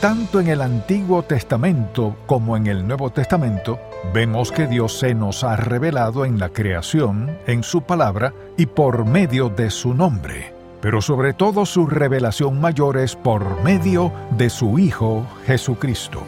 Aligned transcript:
tanto 0.00 0.40
en 0.40 0.48
el 0.48 0.62
Antiguo 0.62 1.22
Testamento 1.22 2.16
como 2.24 2.56
en 2.56 2.66
el 2.66 2.86
Nuevo 2.86 3.10
Testamento, 3.10 3.78
vemos 4.14 4.50
que 4.50 4.66
Dios 4.66 4.98
se 4.98 5.14
nos 5.14 5.44
ha 5.44 5.56
revelado 5.56 6.24
en 6.24 6.38
la 6.38 6.48
creación, 6.48 7.36
en 7.46 7.62
su 7.62 7.82
palabra 7.82 8.32
y 8.56 8.64
por 8.64 9.04
medio 9.04 9.50
de 9.50 9.70
su 9.70 9.92
nombre. 9.92 10.54
Pero 10.80 11.02
sobre 11.02 11.34
todo 11.34 11.66
su 11.66 11.86
revelación 11.86 12.58
mayor 12.62 12.96
es 12.96 13.14
por 13.14 13.62
medio 13.62 14.10
de 14.38 14.48
su 14.48 14.78
Hijo 14.78 15.26
Jesucristo. 15.44 16.22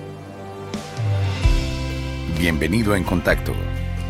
Bienvenido 2.39 2.95
En 2.95 3.05
Contacto, 3.05 3.53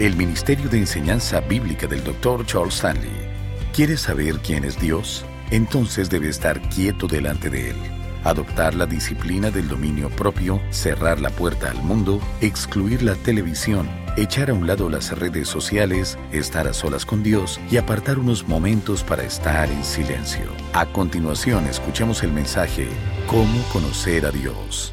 el 0.01 0.17
Ministerio 0.17 0.69
de 0.69 0.79
Enseñanza 0.79 1.41
Bíblica 1.41 1.87
del 1.87 2.03
Dr. 2.03 2.45
Charles 2.47 2.75
Stanley. 2.75 3.31
¿Quieres 3.73 4.01
saber 4.01 4.39
quién 4.39 4.65
es 4.65 4.81
Dios? 4.81 5.25
Entonces 5.53 6.11
debe 6.11 6.31
estar 6.31 6.61
quieto 6.63 7.07
delante 7.07 7.49
de 7.49 7.71
Él 7.71 8.02
adoptar 8.25 8.75
la 8.75 8.87
disciplina 8.87 9.51
del 9.51 9.69
dominio 9.69 10.11
propio, 10.11 10.61
cerrar 10.71 11.21
la 11.21 11.31
puerta 11.31 11.71
al 11.71 11.83
mundo, 11.83 12.21
excluir 12.41 13.03
la 13.03 13.15
televisión, 13.15 13.89
echar 14.17 14.51
a 14.51 14.55
un 14.55 14.67
lado 14.67 14.89
las 14.89 15.17
redes 15.19 15.49
sociales, 15.49 16.19
estar 16.33 16.67
a 16.67 16.73
solas 16.73 17.07
con 17.07 17.23
Dios 17.23 17.61
y 17.71 17.77
apartar 17.77 18.19
unos 18.19 18.47
momentos 18.47 19.03
para 19.05 19.25
estar 19.25 19.71
en 19.71 19.85
silencio. 19.85 20.45
A 20.73 20.87
continuación, 20.87 21.67
escuchemos 21.67 22.23
el 22.23 22.33
mensaje 22.33 22.89
Cómo 23.27 23.63
conocer 23.73 24.27
a 24.27 24.31
Dios. 24.31 24.93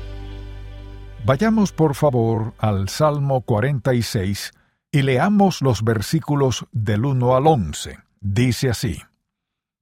Vayamos 1.26 1.72
por 1.72 1.96
favor 1.96 2.54
al 2.58 2.90
Salmo 2.90 3.42
46 3.42 4.54
y 4.92 5.02
leamos 5.02 5.62
los 5.62 5.84
versículos 5.84 6.66
del 6.72 7.06
1 7.06 7.36
al 7.36 7.48
11. 7.48 8.00
Dice 8.22 8.70
así, 8.70 9.02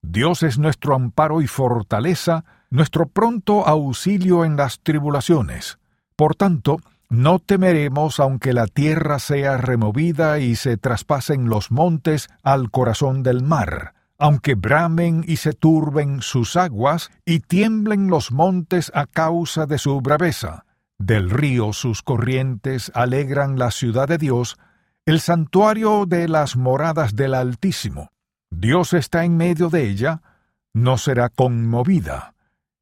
Dios 0.09 0.41
es 0.41 0.57
nuestro 0.57 0.95
amparo 0.95 1.41
y 1.41 1.47
fortaleza, 1.47 2.45
nuestro 2.69 3.07
pronto 3.07 3.67
auxilio 3.67 4.45
en 4.45 4.55
las 4.55 4.79
tribulaciones. 4.79 5.79
Por 6.15 6.33
tanto, 6.33 6.77
no 7.09 7.39
temeremos 7.39 8.21
aunque 8.21 8.53
la 8.53 8.67
tierra 8.67 9.19
sea 9.19 9.57
removida 9.57 10.39
y 10.39 10.55
se 10.55 10.77
traspasen 10.77 11.49
los 11.49 11.71
montes 11.71 12.29
al 12.41 12.71
corazón 12.71 13.21
del 13.21 13.43
mar, 13.43 13.95
aunque 14.17 14.55
bramen 14.55 15.25
y 15.27 15.37
se 15.37 15.51
turben 15.51 16.21
sus 16.21 16.55
aguas 16.55 17.11
y 17.25 17.41
tiemblen 17.41 18.07
los 18.07 18.31
montes 18.31 18.93
a 18.95 19.07
causa 19.07 19.65
de 19.65 19.77
su 19.77 19.99
braveza. 19.99 20.63
Del 20.97 21.29
río 21.29 21.73
sus 21.73 22.01
corrientes 22.01 22.93
alegran 22.95 23.59
la 23.59 23.71
ciudad 23.71 24.07
de 24.07 24.17
Dios, 24.17 24.57
el 25.05 25.19
santuario 25.19 26.05
de 26.05 26.29
las 26.29 26.55
moradas 26.55 27.13
del 27.13 27.33
Altísimo. 27.33 28.09
Dios 28.49 28.93
está 28.93 29.23
en 29.23 29.37
medio 29.37 29.69
de 29.69 29.89
ella, 29.89 30.21
no 30.73 30.97
será 30.97 31.29
conmovida. 31.29 32.33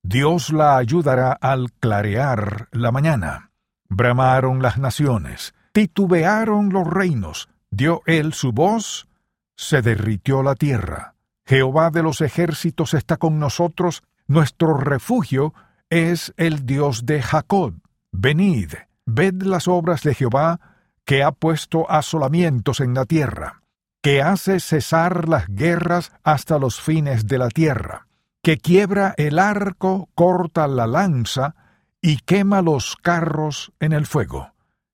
Dios 0.04 0.52
la 0.52 0.78
ayudará 0.78 1.32
al 1.34 1.72
clarear 1.74 2.68
la 2.72 2.92
mañana. 2.92 3.52
Bramaron 3.90 4.62
las 4.62 4.78
naciones, 4.78 5.56
titubearon 5.72 6.70
los 6.70 6.88
reinos, 6.88 7.50
dio 7.72 8.02
él 8.06 8.34
su 8.34 8.52
voz, 8.52 9.08
se 9.56 9.82
derritió 9.82 10.44
la 10.44 10.56
tierra. 10.56 11.16
Jehová 11.46 11.90
de 11.92 12.04
los 12.04 12.22
ejércitos 12.22 12.94
está 12.94 13.18
con 13.18 13.40
nosotros, 13.40 14.04
nuestro 14.28 14.78
refugio 14.78 15.54
es 15.90 16.34
el 16.38 16.66
Dios 16.66 17.06
de 17.06 17.22
Jacob. 17.22 17.76
Venid, 18.12 18.74
ved 19.06 19.42
las 19.44 19.68
obras 19.68 20.04
de 20.04 20.16
Jehová, 20.16 20.60
que 21.06 21.24
ha 21.24 21.32
puesto 21.32 21.90
asolamientos 21.90 22.80
en 22.80 22.94
la 22.96 23.06
tierra, 23.06 23.62
que 24.06 24.22
hace 24.22 24.60
cesar 24.60 25.28
las 25.28 25.48
guerras 25.48 26.12
hasta 26.24 26.60
los 26.60 26.80
fines 26.80 27.26
de 27.26 27.40
la 27.40 27.50
tierra 27.50 28.06
que 28.44 28.60
quiebra 28.60 29.16
el 29.18 29.40
arco, 29.40 30.10
corta 30.14 30.68
la 30.68 30.86
lanza 30.86 31.56
y 32.04 32.18
quema 32.18 32.62
los 32.62 32.98
carros 32.98 33.72
en 33.80 33.94
el 33.94 34.06
fuego. 34.06 34.52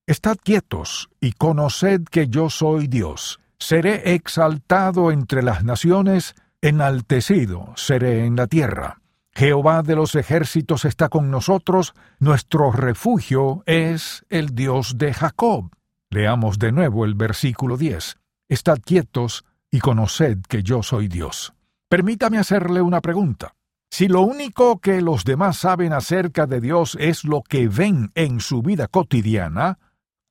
Estad 0.08 0.38
quietos 0.42 1.09
y 1.20 1.34
conoced 1.34 2.03
que 2.09 2.30
yo 2.30 2.50
soy 2.50 2.88
Dios. 2.88 3.41
Seré 3.59 4.13
exaltado 4.13 5.12
entre 5.12 5.44
las 5.44 5.66
naciones, 5.66 6.34
enaltecido 6.62 7.74
seré 7.75 8.24
en 8.24 8.38
la 8.38 8.47
tierra. 8.47 9.02
Jehová 9.34 9.84
de 9.84 9.97
los 9.97 10.16
ejércitos 10.16 10.85
está 10.85 11.09
con 11.09 11.30
nosotros, 11.30 11.94
nuestro 12.19 12.72
refugio 12.72 13.62
es 13.66 14.25
el 14.30 14.56
Dios 14.56 14.97
de 14.97 15.14
Jacob. 15.14 15.69
Leamos 16.09 16.59
de 16.59 16.72
nuevo 16.72 17.03
el 17.03 17.16
versículo 17.16 17.75
10. 17.75 18.21
Estad 18.51 18.79
quietos 18.84 19.45
y 19.72 19.79
conoced 19.79 20.39
que 20.50 20.62
yo 20.62 20.84
soy 20.84 21.07
Dios. 21.07 21.53
Permítame 21.88 22.38
hacerle 22.38 22.81
una 22.81 23.00
pregunta. 23.00 23.56
Si 23.89 24.09
lo 24.09 24.23
único 24.23 24.79
que 24.79 25.00
los 25.00 25.23
demás 25.23 25.56
saben 25.56 25.94
acerca 25.94 26.47
de 26.47 26.59
Dios 26.59 26.97
es 27.00 27.23
lo 27.23 27.44
que 27.44 27.69
ven 27.69 28.11
en 28.13 28.41
su 28.41 28.61
vida 28.61 28.90
cotidiana, 28.90 29.79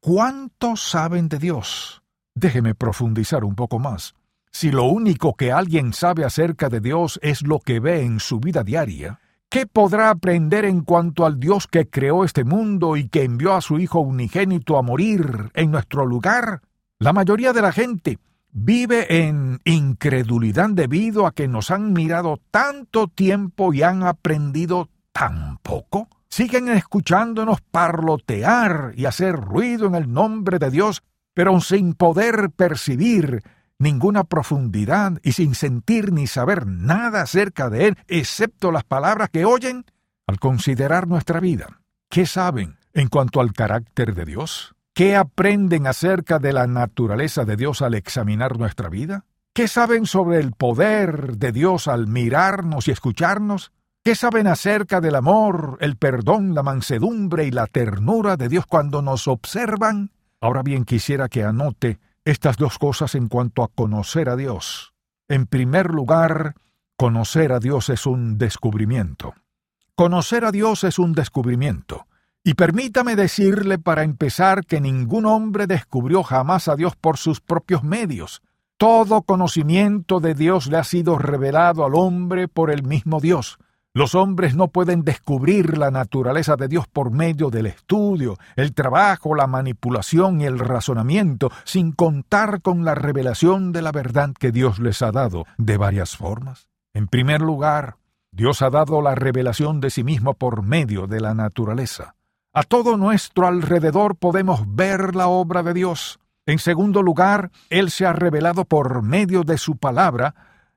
¿cuánto 0.03 0.77
saben 0.77 1.31
de 1.31 1.39
Dios? 1.39 2.03
Déjeme 2.35 2.75
profundizar 2.75 3.43
un 3.43 3.55
poco 3.55 3.79
más. 3.79 4.15
Si 4.53 4.71
lo 4.71 4.85
único 4.85 5.33
que 5.33 5.51
alguien 5.51 5.95
sabe 5.95 6.27
acerca 6.27 6.69
de 6.69 6.81
Dios 6.81 7.19
es 7.23 7.41
lo 7.41 7.59
que 7.59 7.81
ve 7.81 8.03
en 8.03 8.21
su 8.21 8.39
vida 8.39 8.63
diaria, 8.65 9.19
¿qué 9.49 9.65
podrá 9.65 10.11
aprender 10.11 10.67
en 10.67 10.83
cuanto 10.83 11.25
al 11.25 11.41
Dios 11.41 11.67
que 11.67 11.89
creó 11.89 12.25
este 12.25 12.45
mundo 12.45 12.99
y 12.99 13.09
que 13.09 13.23
envió 13.25 13.55
a 13.55 13.63
su 13.63 13.79
Hijo 13.79 14.01
unigénito 14.01 14.77
a 14.77 14.83
morir 14.83 15.51
en 15.55 15.71
nuestro 15.71 16.05
lugar? 16.05 16.61
La 17.03 17.15
mayoría 17.15 17.55
de 17.55 17.63
la 17.63 17.73
gente 17.73 18.19
vive 18.53 19.27
en 19.27 19.59
incredulidad 19.65 20.69
debido 20.69 21.27
a 21.27 21.33
que 21.33 21.49
nos 21.49 21.71
han 21.71 21.95
mirado 21.95 22.39
tanto 22.51 23.09
tiempo 23.09 23.73
y 23.73 23.83
han 23.83 24.03
aprendido 24.03 24.91
tan 25.11 25.57
poco? 25.63 26.11
Siguen 26.29 26.69
escuchándonos 26.69 27.63
parlotear 27.63 28.93
y 28.97 29.07
hacer 29.07 29.35
ruido 29.35 29.87
en 29.87 29.95
el 29.95 30.13
nombre 30.13 30.59
de 30.59 30.71
Dios, 30.71 31.03
pero 31.33 31.59
sin 31.63 31.95
poder 31.95 32.51
percibir 32.51 33.45
ninguna 33.79 34.25
profundidad 34.25 35.21
y 35.23 35.33
sin 35.33 35.55
sentir 35.55 36.13
ni 36.13 36.27
saber 36.27 36.67
nada 36.67 37.23
acerca 37.23 37.71
de 37.71 37.87
Él, 37.87 37.99
excepto 38.09 38.71
las 38.71 38.85
palabras 38.85 39.31
que 39.31 39.47
oyen 39.47 39.87
al 40.27 40.39
considerar 40.39 41.09
nuestra 41.09 41.41
vida. 41.41 41.81
¿Qué 42.11 42.27
saben 42.27 42.77
en 42.93 43.09
cuanto 43.09 43.41
al 43.41 43.55
carácter 43.55 44.15
de 44.15 44.27
Dios? 44.27 44.75
¿Qué 45.01 45.17
aprenden 45.17 45.87
acerca 45.87 46.39
de 46.39 46.53
la 46.53 46.67
naturaleza 46.67 47.47
de 47.47 47.57
Dios 47.57 47.81
al 47.81 47.95
examinar 47.95 48.59
nuestra 48.59 48.91
vida? 48.91 49.25
¿Qué 49.55 49.67
saben 49.67 50.05
sobre 50.05 50.41
el 50.41 50.53
poder 50.53 51.39
de 51.39 51.53
Dios 51.53 51.89
al 51.89 52.07
mirarnos 52.07 52.87
y 52.87 52.91
escucharnos? 52.91 53.73
¿Qué 54.05 54.15
saben 54.15 54.47
acerca 54.47 55.01
del 55.01 55.15
amor, 55.15 55.79
el 55.81 55.97
perdón, 55.97 56.55
la 56.55 56.63
mansedumbre 56.63 57.47
y 57.47 57.51
la 57.51 57.67
ternura 57.67 58.37
de 58.37 58.51
Dios 58.51 58.67
cuando 58.67 59.01
nos 59.01 59.27
observan? 59.27 60.11
Ahora 60.39 60.63
bien, 60.63 60.85
quisiera 60.85 61.31
que 61.31 61.45
anote 61.45 61.99
estas 62.27 62.59
dos 62.59 62.79
cosas 62.79 63.15
en 63.15 63.29
cuanto 63.29 63.63
a 63.63 63.69
conocer 63.69 64.29
a 64.29 64.37
Dios. 64.37 64.93
En 65.29 65.47
primer 65.47 65.95
lugar, 65.95 66.57
conocer 66.99 67.53
a 67.53 67.59
Dios 67.59 67.89
es 67.89 68.05
un 68.05 68.37
descubrimiento. 68.37 69.33
Conocer 69.95 70.45
a 70.45 70.53
Dios 70.53 70.85
es 70.85 70.99
un 70.99 71.15
descubrimiento. 71.15 72.07
Y 72.43 72.55
permítame 72.55 73.17
decirle 73.17 73.79
para 73.79 74.03
empezar 74.03 74.65
que 74.65 74.81
ningún 74.81 75.27
hombre 75.27 75.67
descubrió 75.67 76.23
jamás 76.23 76.69
a 76.69 76.77
Dios 76.77 76.97
por 76.97 77.19
sus 77.19 77.41
propios 77.41 77.85
medios. 77.85 78.43
Todo 78.79 79.23
conocimiento 79.23 80.21
de 80.21 80.35
Dios 80.35 80.67
le 80.69 80.79
ha 80.79 80.85
sido 80.85 81.19
revelado 81.19 81.85
al 81.85 81.95
hombre 81.95 82.49
por 82.49 82.71
el 82.71 82.83
mismo 82.83 83.21
Dios. 83.21 83.59
Los 83.93 84.15
hombres 84.15 84.55
no 84.55 84.69
pueden 84.69 85.03
descubrir 85.03 85.77
la 85.77 85.91
naturaleza 85.91 86.57
de 86.57 86.69
Dios 86.69 86.87
por 86.87 87.11
medio 87.11 87.51
del 87.51 87.67
estudio, 87.67 88.39
el 88.57 88.73
trabajo, 88.73 89.35
la 89.35 89.47
manipulación 89.47 90.41
y 90.41 90.45
el 90.47 90.61
razonamiento, 90.61 91.51
sin 91.65 91.93
contar 91.93 92.63
con 92.63 92.85
la 92.85 92.95
revelación 92.95 93.73
de 93.73 93.83
la 93.83 93.93
verdad 93.93 94.31
que 94.33 94.53
Dios 94.53 94.79
les 94.79 95.03
ha 95.03 95.11
dado 95.11 95.45
de 95.59 95.77
varias 95.77 96.17
formas. 96.17 96.69
En 96.95 97.09
primer 97.09 97.43
lugar, 97.43 97.97
Dios 98.33 98.63
ha 98.63 98.71
dado 98.71 99.03
la 99.03 99.17
revelación 99.17 99.81
de 99.81 99.91
sí 99.91 100.05
mismo 100.05 100.35
por 100.35 100.63
medio 100.63 101.07
de 101.07 101.21
la 101.21 101.35
naturaleza. 101.35 102.15
A 102.53 102.65
todo 102.65 102.97
nuestro 102.97 103.47
alrededor 103.47 104.17
podemos 104.17 104.63
ver 104.67 105.15
la 105.15 105.29
obra 105.29 105.63
de 105.63 105.73
Dios. 105.73 106.19
En 106.47 106.59
segundo 106.59 107.01
lugar, 107.01 107.53
Él 107.69 107.93
se 107.93 108.07
ha 108.07 108.13
revelado 108.13 108.65
por 108.65 109.03
medio 109.03 109.45
de 109.45 109.57
su 109.57 109.77
palabra, 109.77 110.35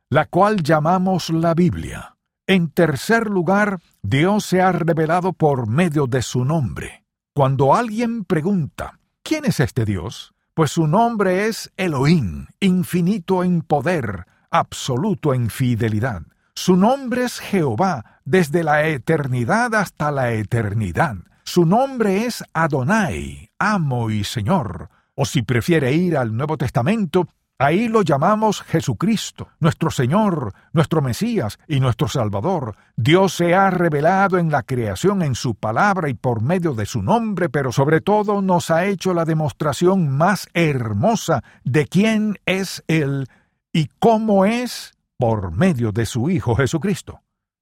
la 0.09 0.25
cual 0.25 0.61
llamamos 0.61 1.31
la 1.31 1.55
Biblia. 1.55 2.15
En 2.45 2.69
tercer 2.69 3.27
lugar, 3.27 3.79
Dios 4.03 4.45
se 4.45 4.61
ha 4.61 4.71
revelado 4.71 5.33
por 5.33 5.67
medio 5.67 6.05
de 6.05 6.21
su 6.21 6.45
nombre. 6.45 7.05
Cuando 7.33 7.73
alguien 7.73 8.23
pregunta, 8.23 8.99
¿quién 9.23 9.45
es 9.45 9.59
este 9.59 9.83
Dios? 9.83 10.35
Pues 10.53 10.69
su 10.69 10.85
nombre 10.85 11.47
es 11.47 11.71
Elohim, 11.75 12.45
infinito 12.59 13.43
en 13.43 13.63
poder, 13.63 14.27
absoluto 14.51 15.33
en 15.33 15.49
fidelidad. 15.49 16.21
Su 16.53 16.77
nombre 16.77 17.23
es 17.23 17.39
Jehová, 17.39 18.19
desde 18.25 18.63
la 18.63 18.85
eternidad 18.85 19.73
hasta 19.73 20.11
la 20.11 20.33
eternidad. 20.33 21.15
Su 21.53 21.67
nombre 21.67 22.25
es 22.25 22.43
Adonai, 22.51 23.51
amo 23.59 24.09
y 24.09 24.23
Señor. 24.23 24.89
O 25.13 25.23
si 25.23 25.43
prefiere 25.43 25.93
ir 25.93 26.17
al 26.17 26.35
Nuevo 26.35 26.57
Testamento, 26.57 27.27
Ahí 27.59 27.89
lo 27.89 28.01
llamamos 28.01 28.63
Jesucristo, 28.63 29.49
nuestro 29.59 29.91
Señor, 29.91 30.51
nuestro 30.71 31.03
Mesías 31.03 31.59
y 31.67 31.79
nuestro 31.79 32.07
Salvador. 32.07 32.75
Dios 32.95 33.33
se 33.35 33.53
ha 33.53 33.69
revelado 33.69 34.39
en 34.39 34.49
la 34.49 34.63
creación, 34.63 35.21
en 35.21 35.35
su 35.35 35.53
palabra 35.53 36.09
y 36.09 36.15
por 36.15 36.41
medio 36.41 36.73
de 36.73 36.87
su 36.87 37.03
nombre, 37.03 37.49
pero 37.49 37.71
sobre 37.71 38.01
todo 38.01 38.41
nos 38.41 38.71
ha 38.71 38.85
hecho 38.85 39.13
la 39.13 39.23
demostración 39.23 40.09
más 40.09 40.49
hermosa 40.55 41.43
de 41.63 41.85
quién 41.85 42.39
es 42.47 42.83
Él 42.87 43.27
y 43.71 43.89
cómo 43.99 44.45
es 44.45 44.93
por 45.19 45.51
medio 45.51 45.91
de 45.91 46.07
su 46.07 46.31
Hijo 46.31 46.55
Jesucristo. 46.55 47.21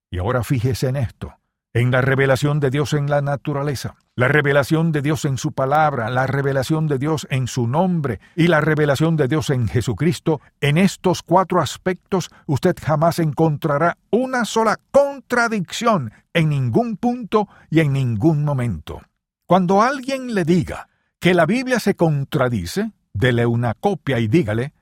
Y 0.09 0.19
ahora 0.19 0.45
fíjese 0.45 0.87
en 0.87 0.95
esto 0.95 1.40
en 1.73 1.91
la 1.91 2.01
revelación 2.01 2.59
de 2.59 2.69
Dios 2.69 2.93
en 2.93 3.09
la 3.09 3.21
naturaleza, 3.21 3.95
la 4.15 4.27
revelación 4.27 4.91
de 4.91 5.01
Dios 5.01 5.23
en 5.25 5.37
su 5.37 5.53
palabra, 5.53 6.09
la 6.09 6.27
revelación 6.27 6.87
de 6.87 6.97
Dios 6.97 7.27
en 7.29 7.47
su 7.47 7.67
nombre 7.67 8.19
y 8.35 8.47
la 8.47 8.59
revelación 8.59 9.15
de 9.15 9.27
Dios 9.27 9.49
en 9.49 9.67
Jesucristo, 9.67 10.41
en 10.59 10.77
estos 10.77 11.23
cuatro 11.23 11.61
aspectos 11.61 12.29
usted 12.45 12.75
jamás 12.81 13.19
encontrará 13.19 13.97
una 14.09 14.43
sola 14.43 14.79
contradicción 14.91 16.11
en 16.33 16.49
ningún 16.49 16.97
punto 16.97 17.47
y 17.69 17.79
en 17.79 17.93
ningún 17.93 18.43
momento. 18.43 19.01
Cuando 19.45 19.81
alguien 19.81 20.33
le 20.33 20.43
diga 20.43 20.89
que 21.19 21.33
la 21.33 21.45
Biblia 21.45 21.79
se 21.79 21.95
contradice, 21.95 22.91
dele 23.13 23.45
una 23.45 23.75
copia 23.75 24.19
y 24.19 24.27
dígale, 24.27 24.73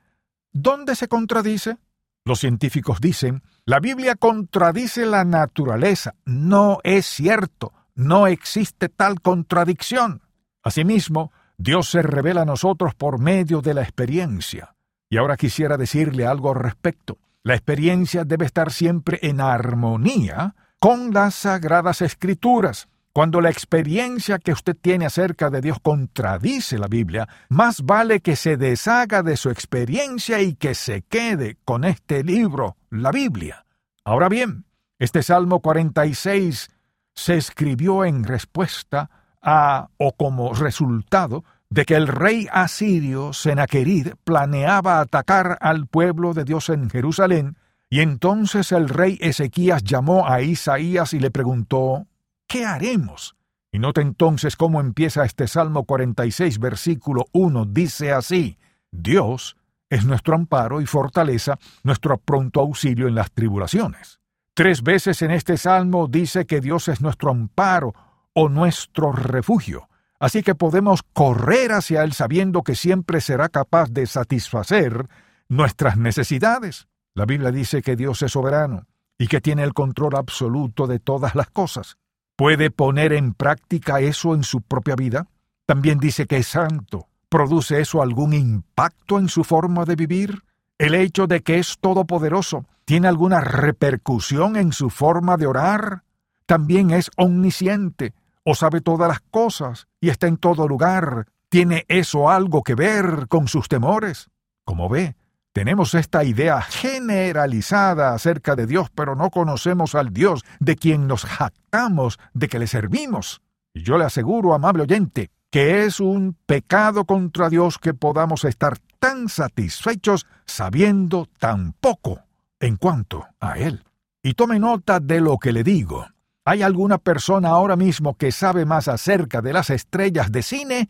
¿dónde 0.51 0.95
se 0.95 1.07
contradice? 1.07 1.77
Los 2.25 2.39
científicos 2.39 2.99
dicen, 3.01 3.43
la 3.69 3.79
Biblia 3.79 4.15
contradice 4.15 5.05
la 5.05 5.23
naturaleza. 5.25 6.15
No 6.25 6.79
es 6.83 7.05
cierto, 7.05 7.71
no 7.93 8.25
existe 8.25 8.89
tal 8.89 9.21
contradicción. 9.21 10.23
Asimismo, 10.63 11.31
Dios 11.55 11.87
se 11.87 12.01
revela 12.01 12.41
a 12.41 12.45
nosotros 12.45 12.95
por 12.95 13.19
medio 13.19 13.61
de 13.61 13.75
la 13.75 13.83
experiencia. 13.83 14.73
Y 15.07 15.17
ahora 15.17 15.37
quisiera 15.37 15.77
decirle 15.77 16.25
algo 16.25 16.49
al 16.49 16.55
respecto. 16.55 17.19
La 17.43 17.53
experiencia 17.53 18.23
debe 18.23 18.47
estar 18.47 18.71
siempre 18.71 19.19
en 19.21 19.39
armonía 19.39 20.55
con 20.79 21.13
las 21.13 21.35
sagradas 21.35 22.01
escrituras. 22.01 22.88
Cuando 23.11 23.41
la 23.41 23.49
experiencia 23.49 24.37
que 24.37 24.51
usted 24.51 24.77
tiene 24.79 25.05
acerca 25.05 25.49
de 25.49 25.61
Dios 25.61 25.79
contradice 25.81 26.77
la 26.77 26.87
Biblia, 26.87 27.27
más 27.49 27.81
vale 27.81 28.19
que 28.19 28.35
se 28.35 28.55
deshaga 28.55 29.23
de 29.23 29.35
su 29.35 29.49
experiencia 29.49 30.41
y 30.41 30.53
que 30.53 30.75
se 30.75 31.01
quede 31.01 31.57
con 31.65 31.83
este 31.85 32.23
libro, 32.23 32.77
la 32.91 33.11
Biblia. 33.11 33.65
Ahora 34.03 34.29
bien, 34.29 34.65
este 34.99 35.23
Salmo 35.23 35.59
46 35.59 36.69
se 37.15 37.35
escribió 37.35 38.05
en 38.05 38.23
respuesta 38.23 39.09
a 39.41 39.89
o 39.97 40.13
como 40.13 40.53
resultado 40.53 41.43
de 41.69 41.85
que 41.85 41.95
el 41.95 42.07
rey 42.07 42.47
asirio 42.51 43.33
Senaquerid 43.33 44.09
planeaba 44.23 44.99
atacar 44.99 45.57
al 45.61 45.87
pueblo 45.87 46.33
de 46.33 46.43
Dios 46.43 46.69
en 46.69 46.89
Jerusalén, 46.89 47.57
y 47.89 48.01
entonces 48.01 48.71
el 48.71 48.87
rey 48.89 49.17
Ezequías 49.19 49.83
llamó 49.83 50.27
a 50.27 50.41
Isaías 50.41 51.13
y 51.13 51.19
le 51.19 51.31
preguntó 51.31 52.05
¿qué 52.49 52.65
haremos? 52.65 53.37
Y 53.71 53.79
note 53.79 54.01
entonces 54.01 54.57
cómo 54.57 54.81
empieza 54.81 55.23
este 55.23 55.47
Salmo 55.47 55.85
46, 55.85 56.59
versículo 56.59 57.27
1. 57.31 57.65
Dice 57.65 58.11
así, 58.11 58.57
Dios 58.91 59.55
es 59.89 60.03
nuestro 60.05 60.35
amparo 60.35 60.81
y 60.81 60.87
fortaleza, 60.87 61.57
nuestro 61.83 62.17
pronto 62.17 62.59
auxilio 62.59 63.07
en 63.07 63.15
las 63.15 63.31
tribulaciones. 63.31 64.19
Tres 64.55 64.81
veces 64.81 65.21
en 65.21 65.31
este 65.31 65.55
Salmo 65.55 66.07
dice 66.07 66.45
que 66.45 66.59
Dios 66.59 66.87
es 66.87 66.99
nuestro 66.99 67.29
amparo 67.29 67.93
o 68.33 68.49
nuestro 68.49 69.11
refugio, 69.11 69.87
así 70.19 70.41
que 70.41 70.55
podemos 70.55 71.03
correr 71.13 71.71
hacia 71.71 72.03
Él 72.03 72.13
sabiendo 72.13 72.63
que 72.63 72.75
siempre 72.75 73.21
será 73.21 73.49
capaz 73.49 73.91
de 73.91 74.07
satisfacer 74.07 75.07
nuestras 75.47 75.97
necesidades. 75.97 76.87
La 77.13 77.25
Biblia 77.25 77.51
dice 77.51 77.83
que 77.83 77.95
Dios 77.95 78.21
es 78.23 78.31
soberano 78.31 78.87
y 79.19 79.27
que 79.27 79.41
tiene 79.41 79.63
el 79.63 79.73
control 79.73 80.15
absoluto 80.15 80.87
de 80.87 80.99
todas 80.99 81.35
las 81.35 81.49
cosas. 81.51 81.98
¿Puede 82.39 82.71
poner 82.71 83.11
en 83.11 83.33
práctica 83.33 83.99
eso 83.99 84.33
en 84.33 84.43
su 84.43 84.61
propia 84.61 84.95
vida? 84.95 85.27
También 85.65 85.99
dice 85.99 86.25
que 86.25 86.37
es 86.37 86.47
santo. 86.47 87.09
¿Produce 87.27 87.81
eso 87.81 88.01
algún 88.01 88.31
impacto 88.31 89.19
en 89.19 89.27
su 89.27 89.43
forma 89.43 89.83
de 89.83 89.97
vivir? 89.97 90.43
¿El 90.77 90.95
hecho 90.95 91.27
de 91.27 91.41
que 91.41 91.59
es 91.59 91.79
todopoderoso 91.81 92.65
tiene 92.85 93.09
alguna 93.09 93.41
repercusión 93.41 94.55
en 94.55 94.71
su 94.71 94.89
forma 94.89 95.35
de 95.35 95.47
orar? 95.47 96.03
También 96.45 96.91
es 96.91 97.11
omnisciente, 97.17 98.13
o 98.45 98.55
sabe 98.55 98.79
todas 98.79 99.09
las 99.09 99.19
cosas, 99.19 99.89
y 99.99 100.07
está 100.07 100.27
en 100.27 100.37
todo 100.37 100.65
lugar. 100.65 101.27
¿Tiene 101.49 101.83
eso 101.89 102.29
algo 102.29 102.63
que 102.63 102.73
ver 102.73 103.27
con 103.27 103.49
sus 103.49 103.67
temores? 103.67 104.29
Como 104.63 104.87
ve, 104.87 105.17
tenemos 105.53 105.95
esta 105.95 106.23
idea 106.23 106.61
generalizada 106.61 108.13
acerca 108.13 108.55
de 108.55 108.67
Dios, 108.67 108.89
pero 108.93 109.15
no 109.15 109.29
conocemos 109.31 109.95
al 109.95 110.13
Dios 110.13 110.43
de 110.59 110.75
quien 110.75 111.07
nos 111.07 111.25
jactamos 111.25 112.19
de 112.33 112.47
que 112.47 112.59
le 112.59 112.67
servimos. 112.67 113.41
Y 113.73 113.83
yo 113.83 113.97
le 113.97 114.05
aseguro, 114.05 114.53
amable 114.53 114.83
oyente, 114.83 115.31
que 115.51 115.85
es 115.85 115.99
un 115.99 116.37
pecado 116.45 117.05
contra 117.05 117.49
Dios 117.49 117.79
que 117.79 117.93
podamos 117.93 118.45
estar 118.45 118.77
tan 118.99 119.29
satisfechos 119.29 120.27
sabiendo 120.45 121.27
tan 121.39 121.73
poco 121.73 122.21
en 122.59 122.75
cuanto 122.77 123.25
a 123.39 123.57
Él. 123.57 123.83
Y 124.21 124.33
tome 124.33 124.59
nota 124.59 124.99
de 124.99 125.21
lo 125.21 125.37
que 125.37 125.51
le 125.51 125.63
digo. 125.63 126.05
¿Hay 126.45 126.61
alguna 126.61 126.97
persona 126.97 127.49
ahora 127.49 127.75
mismo 127.75 128.15
que 128.15 128.31
sabe 128.31 128.65
más 128.65 128.87
acerca 128.87 129.41
de 129.41 129.53
las 129.53 129.69
estrellas 129.69 130.31
de 130.31 130.43
cine 130.43 130.89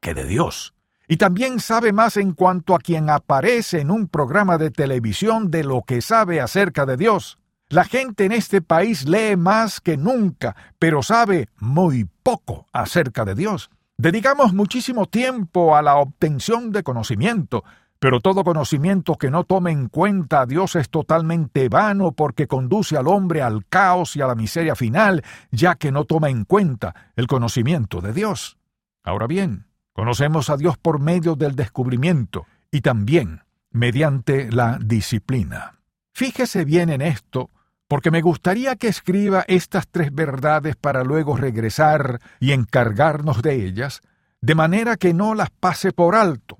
que 0.00 0.14
de 0.14 0.24
Dios? 0.24 0.74
Y 1.10 1.16
también 1.16 1.58
sabe 1.58 1.92
más 1.92 2.16
en 2.16 2.34
cuanto 2.34 2.72
a 2.72 2.78
quien 2.78 3.10
aparece 3.10 3.80
en 3.80 3.90
un 3.90 4.06
programa 4.06 4.58
de 4.58 4.70
televisión 4.70 5.50
de 5.50 5.64
lo 5.64 5.82
que 5.82 6.02
sabe 6.02 6.40
acerca 6.40 6.86
de 6.86 6.96
Dios. 6.96 7.36
La 7.68 7.82
gente 7.82 8.26
en 8.26 8.30
este 8.30 8.62
país 8.62 9.08
lee 9.08 9.36
más 9.36 9.80
que 9.80 9.96
nunca, 9.96 10.54
pero 10.78 11.02
sabe 11.02 11.48
muy 11.58 12.08
poco 12.22 12.68
acerca 12.72 13.24
de 13.24 13.34
Dios. 13.34 13.70
Dedicamos 13.98 14.54
muchísimo 14.54 15.06
tiempo 15.06 15.74
a 15.74 15.82
la 15.82 15.96
obtención 15.96 16.70
de 16.70 16.84
conocimiento, 16.84 17.64
pero 17.98 18.20
todo 18.20 18.44
conocimiento 18.44 19.16
que 19.16 19.32
no 19.32 19.42
tome 19.42 19.72
en 19.72 19.88
cuenta 19.88 20.42
a 20.42 20.46
Dios 20.46 20.76
es 20.76 20.90
totalmente 20.90 21.68
vano 21.68 22.12
porque 22.12 22.46
conduce 22.46 22.96
al 22.96 23.08
hombre 23.08 23.42
al 23.42 23.66
caos 23.66 24.14
y 24.14 24.20
a 24.20 24.28
la 24.28 24.36
miseria 24.36 24.76
final, 24.76 25.24
ya 25.50 25.74
que 25.74 25.90
no 25.90 26.04
toma 26.04 26.30
en 26.30 26.44
cuenta 26.44 26.94
el 27.16 27.26
conocimiento 27.26 28.00
de 28.00 28.12
Dios. 28.12 28.58
Ahora 29.02 29.26
bien, 29.26 29.69
Conocemos 29.92 30.50
a 30.50 30.56
Dios 30.56 30.78
por 30.78 31.00
medio 31.00 31.34
del 31.34 31.56
descubrimiento 31.56 32.46
y 32.70 32.80
también 32.80 33.42
mediante 33.70 34.50
la 34.50 34.78
disciplina. 34.80 35.80
Fíjese 36.14 36.64
bien 36.64 36.90
en 36.90 37.02
esto, 37.02 37.50
porque 37.88 38.10
me 38.10 38.20
gustaría 38.20 38.76
que 38.76 38.88
escriba 38.88 39.44
estas 39.48 39.88
tres 39.88 40.14
verdades 40.14 40.76
para 40.76 41.02
luego 41.02 41.36
regresar 41.36 42.20
y 42.38 42.52
encargarnos 42.52 43.42
de 43.42 43.66
ellas, 43.66 44.00
de 44.40 44.54
manera 44.54 44.96
que 44.96 45.12
no 45.12 45.34
las 45.34 45.50
pase 45.50 45.92
por 45.92 46.14
alto. 46.14 46.58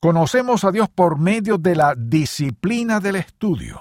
Conocemos 0.00 0.64
a 0.64 0.72
Dios 0.72 0.88
por 0.88 1.18
medio 1.18 1.58
de 1.58 1.76
la 1.76 1.94
disciplina 1.94 3.00
del 3.00 3.16
estudio. 3.16 3.80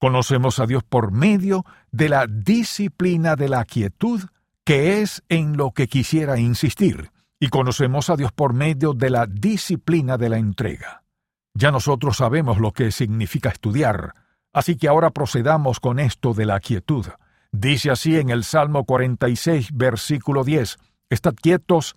Conocemos 0.00 0.58
a 0.58 0.66
Dios 0.66 0.82
por 0.82 1.12
medio 1.12 1.64
de 1.92 2.08
la 2.08 2.26
disciplina 2.26 3.36
de 3.36 3.48
la 3.48 3.64
quietud, 3.64 4.22
que 4.64 5.00
es 5.00 5.22
en 5.28 5.56
lo 5.56 5.70
que 5.70 5.86
quisiera 5.86 6.38
insistir 6.38 7.13
y 7.40 7.48
conocemos 7.48 8.10
a 8.10 8.16
Dios 8.16 8.32
por 8.32 8.52
medio 8.52 8.92
de 8.92 9.10
la 9.10 9.26
disciplina 9.26 10.16
de 10.16 10.28
la 10.28 10.38
entrega. 10.38 11.02
Ya 11.54 11.70
nosotros 11.70 12.16
sabemos 12.16 12.58
lo 12.58 12.72
que 12.72 12.90
significa 12.90 13.50
estudiar, 13.50 14.14
así 14.52 14.76
que 14.76 14.88
ahora 14.88 15.10
procedamos 15.10 15.80
con 15.80 15.98
esto 15.98 16.34
de 16.34 16.46
la 16.46 16.60
quietud. 16.60 17.06
Dice 17.52 17.90
así 17.90 18.16
en 18.16 18.30
el 18.30 18.44
Salmo 18.44 18.84
46, 18.84 19.70
versículo 19.74 20.42
10, 20.42 20.78
Estad 21.10 21.34
quietos 21.34 21.96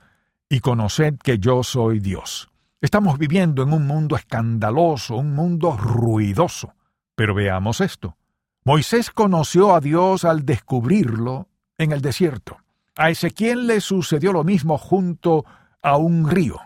y 0.50 0.60
conoced 0.60 1.16
que 1.24 1.40
yo 1.40 1.64
soy 1.64 2.00
Dios. 2.00 2.50
Estamos 2.80 3.18
viviendo 3.18 3.64
en 3.64 3.74
un 3.74 3.88
mundo 3.88 4.16
escandaloso, 4.16 5.16
un 5.16 5.34
mundo 5.34 5.76
ruidoso. 5.76 6.76
Pero 7.16 7.34
veamos 7.34 7.82
esto. 7.82 8.16
Moisés 8.64 9.10
conoció 9.10 9.74
a 9.74 9.80
Dios 9.80 10.26
al 10.26 10.46
descubrirlo 10.46 11.48
en 11.78 11.92
el 11.92 12.02
desierto. 12.02 12.58
A 12.98 13.12
Ezequiel 13.12 13.68
le 13.68 13.80
sucedió 13.80 14.34
lo 14.34 14.44
mismo 14.44 14.78
junto 14.78 15.46
a 15.84 15.98
un 15.98 16.30
río, 16.30 16.60